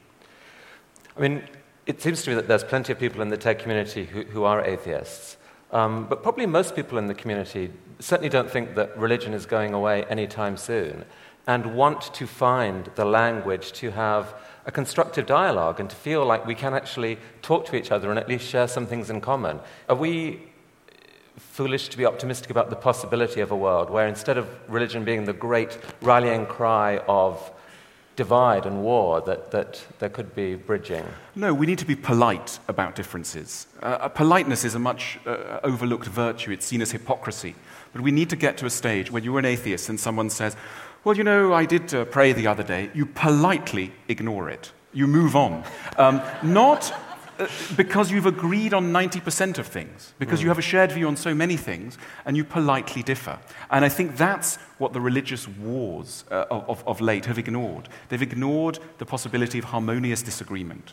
I 1.17 1.21
mean, 1.21 1.43
it 1.87 2.03
seems 2.03 2.23
to 2.23 2.31
me 2.31 2.37
that 2.37 2.49
there's 2.49 2.65
plenty 2.65 2.93
of 2.93 2.99
people 2.99 3.23
in 3.23 3.29
the 3.29 3.37
TED 3.37 3.59
community 3.59 4.05
who, 4.05 4.23
who 4.23 4.45
are 4.45 4.65
atheists. 4.65 5.37
Um, 5.73 6.07
but 6.07 6.23
probably 6.23 6.47
most 6.47 6.75
people 6.75 6.99
in 6.99 7.07
the 7.07 7.15
community 7.15 7.73
certainly 8.01 8.29
don't 8.29 8.51
think 8.51 8.75
that 8.75 8.97
religion 8.99 9.33
is 9.33 9.47
going 9.47 9.73
away 9.73 10.05
anytime 10.05 10.57
soon 10.57 11.05
and 11.47 11.75
want 11.75 12.15
to 12.15 12.27
find 12.27 12.91
the 12.97 13.05
language 13.05 13.73
to 13.73 13.91
have 13.91 14.35
a 14.67 14.71
constructive 14.71 15.27
dialogue 15.27 15.81
and 15.81 15.89
to 15.91 15.97
feel 15.97 16.25
like 16.25 16.47
we 16.47 16.55
can 16.55 16.75
actually 16.75 17.19
talk 17.43 17.65
to 17.67 17.77
each 17.77 17.91
other 17.91 18.11
and 18.11 18.19
at 18.19 18.29
least 18.29 18.45
share 18.45 18.69
some 18.69 18.87
things 18.87 19.11
in 19.11 19.21
common. 19.21 19.61
Are 19.89 19.97
we 19.97 20.41
foolish 21.37 21.89
to 21.89 21.97
be 21.97 22.05
optimistic 22.05 22.51
about 22.51 22.71
the 22.71 22.77
possibility 22.77 23.41
of 23.41 23.51
a 23.51 23.57
world 23.57 23.91
where 23.91 24.07
instead 24.07 24.37
of 24.37 24.49
religion 24.69 25.05
being 25.05 25.25
the 25.25 25.33
great 25.33 25.79
rallying 26.03 26.47
cry 26.47 26.99
of 27.09 27.51
divide 28.17 28.67
and 28.67 28.83
war, 28.83 29.23
that, 29.23 29.51
that 29.51 29.83
there 29.99 30.11
could 30.11 30.35
be 30.35 30.55
bridging? 30.55 31.05
No, 31.35 31.55
we 31.55 31.67
need 31.67 31.79
to 31.79 31.87
be 31.87 31.97
polite 31.97 32.59
about 32.69 32.95
differences. 32.95 33.67
Uh, 33.83 34.09
politeness 34.09 34.65
is 34.65 34.75
a 34.75 34.79
much 34.79 35.19
uh, 35.27 35.61
overlooked 35.65 36.07
virtue, 36.07 36.51
it's 36.51 36.67
seen 36.67 36.83
as 36.83 36.91
hypocrisy. 36.91 37.55
But 37.93 38.03
we 38.03 38.11
need 38.11 38.29
to 38.31 38.37
get 38.37 38.59
to 38.59 38.67
a 38.67 38.71
stage 38.71 39.11
where 39.11 39.23
you're 39.23 39.39
an 39.39 39.47
atheist 39.47 39.89
and 39.89 39.99
someone 39.99 40.29
says, 40.29 40.55
well, 41.05 41.17
you 41.17 41.25
know, 41.25 41.53
I 41.53 41.65
did 41.65 41.95
uh, 41.95 42.05
pray 42.05 42.33
the 42.33 42.47
other 42.47 42.63
day. 42.63 42.91
You 42.95 43.07
politely 43.07 43.93
ignore 44.09 44.51
it. 44.51 44.73
You 44.93 45.07
move 45.07 45.35
on. 45.35 45.65
Um, 45.97 46.21
not 46.43 46.93
uh, 47.39 47.47
because 47.75 48.11
you've 48.11 48.27
agreed 48.27 48.75
on 48.75 48.93
90% 48.93 49.57
of 49.57 49.67
things, 49.67 50.13
because 50.19 50.41
mm. 50.41 50.43
you 50.43 50.49
have 50.49 50.59
a 50.59 50.63
shared 50.63 50.93
view 50.93 51.09
on 51.09 51.17
so 51.17 51.35
many 51.35 51.57
things, 51.57 51.97
and 52.27 52.37
you 52.37 52.45
politely 52.45 53.03
differ. 53.03 53.39
And 53.71 53.83
I 53.83 53.89
think 53.89 54.17
that's 54.17 54.57
what 54.77 54.93
the 54.93 55.01
religious 55.01 55.49
wars 55.49 56.25
uh, 56.31 56.45
of, 56.51 56.87
of 56.87 57.01
late 57.01 57.25
have 57.25 57.39
ignored. 57.39 57.89
They've 58.11 58.21
ignored 58.21 58.79
the 58.99 59.07
possibility 59.07 59.59
of 59.59 59.65
harmonious 59.65 60.21
disagreement. 60.21 60.93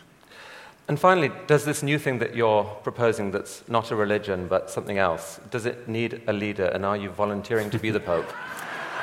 And 0.88 0.98
finally, 0.98 1.30
does 1.46 1.66
this 1.66 1.82
new 1.82 1.98
thing 1.98 2.18
that 2.20 2.34
you're 2.34 2.64
proposing 2.82 3.30
that's 3.30 3.62
not 3.68 3.90
a 3.90 3.96
religion 3.96 4.48
but 4.48 4.70
something 4.70 4.96
else, 4.96 5.38
does 5.50 5.66
it 5.66 5.86
need 5.86 6.22
a 6.26 6.32
leader, 6.32 6.64
and 6.66 6.86
are 6.86 6.96
you 6.96 7.10
volunteering 7.10 7.68
to 7.70 7.78
be 7.78 7.90
the 7.90 8.00
Pope? 8.08 8.32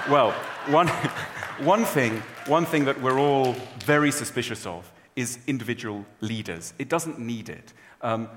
Well, 0.10 0.32
one, 0.68 0.88
one, 1.60 1.84
thing, 1.84 2.22
one 2.46 2.66
thing 2.66 2.86
that 2.86 3.02
we're 3.02 3.20
all 3.20 3.54
very 3.86 4.12
suspicious 4.12 4.66
of 4.66 4.92
is 5.16 5.40
individual 5.48 6.06
leaders. 6.22 6.74
It 6.78 6.90
doesn't 6.90 7.18
need 7.20 7.50
it. 7.50 7.74
Um, 8.02 8.30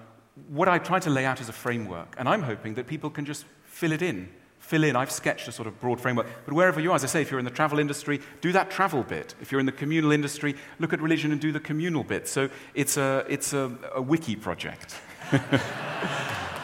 what 0.49 0.69
I 0.69 0.79
try 0.79 0.99
to 1.01 1.11
lay 1.11 1.27
out 1.27 1.41
is 1.41 1.49
a 1.49 1.53
framework, 1.53 2.15
and 2.17 2.29
I'm 2.29 2.43
hoping 2.43 2.75
that 2.75 2.87
people 2.87 3.11
can 3.11 3.25
just 3.25 3.45
fill 3.65 3.93
it 3.93 4.03
in. 4.03 4.29
Fill 4.61 4.85
in. 4.85 4.97
I've 4.97 5.11
sketched 5.11 5.49
a 5.49 5.53
sort 5.53 5.69
of 5.69 5.81
broad 5.81 6.01
framework. 6.01 6.27
But 6.45 6.55
wherever 6.55 6.81
you 6.81 6.93
are, 6.93 6.95
as 6.95 7.05
I 7.05 7.07
say, 7.07 7.23
if 7.23 7.31
you're 7.31 7.39
in 7.39 7.45
the 7.45 7.51
travel 7.51 7.79
industry, 7.79 8.21
do 8.41 8.53
that 8.53 8.71
travel 8.71 9.03
bit. 9.03 9.35
If 9.41 9.51
you're 9.53 9.61
in 9.61 9.67
the 9.67 9.73
communal 9.73 10.13
industry, 10.13 10.55
look 10.79 10.93
at 10.93 11.01
religion 11.01 11.33
and 11.33 11.41
do 11.41 11.53
the 11.53 11.61
communal 11.61 12.05
bit. 12.05 12.29
So 12.29 12.49
it's 12.75 12.97
a, 12.97 13.25
it's 13.29 13.53
a, 13.53 13.77
a 13.95 14.03
wiki 14.03 14.37
project. 14.37 14.95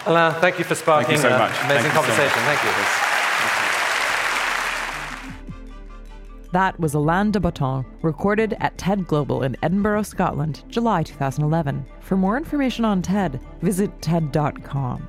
Alain, 0.06 0.34
thank 0.40 0.58
you 0.58 0.64
for 0.64 0.74
sparking 0.74 1.16
thank 1.16 1.24
you 1.24 1.30
so 1.30 1.38
much. 1.38 1.52
amazing 1.64 1.90
thank 1.90 1.94
conversation. 1.94 2.28
So 2.28 2.44
thank 2.44 2.62
you. 2.64 3.03
That 6.54 6.78
was 6.78 6.94
Alain 6.94 7.32
de 7.32 7.40
Botton, 7.40 7.84
recorded 8.00 8.56
at 8.60 8.78
TED 8.78 9.08
Global 9.08 9.42
in 9.42 9.56
Edinburgh, 9.64 10.04
Scotland, 10.04 10.62
July 10.68 11.02
2011. 11.02 11.84
For 11.98 12.16
more 12.16 12.36
information 12.36 12.84
on 12.84 13.02
TED, 13.02 13.40
visit 13.60 13.90
TED.com. 14.00 15.08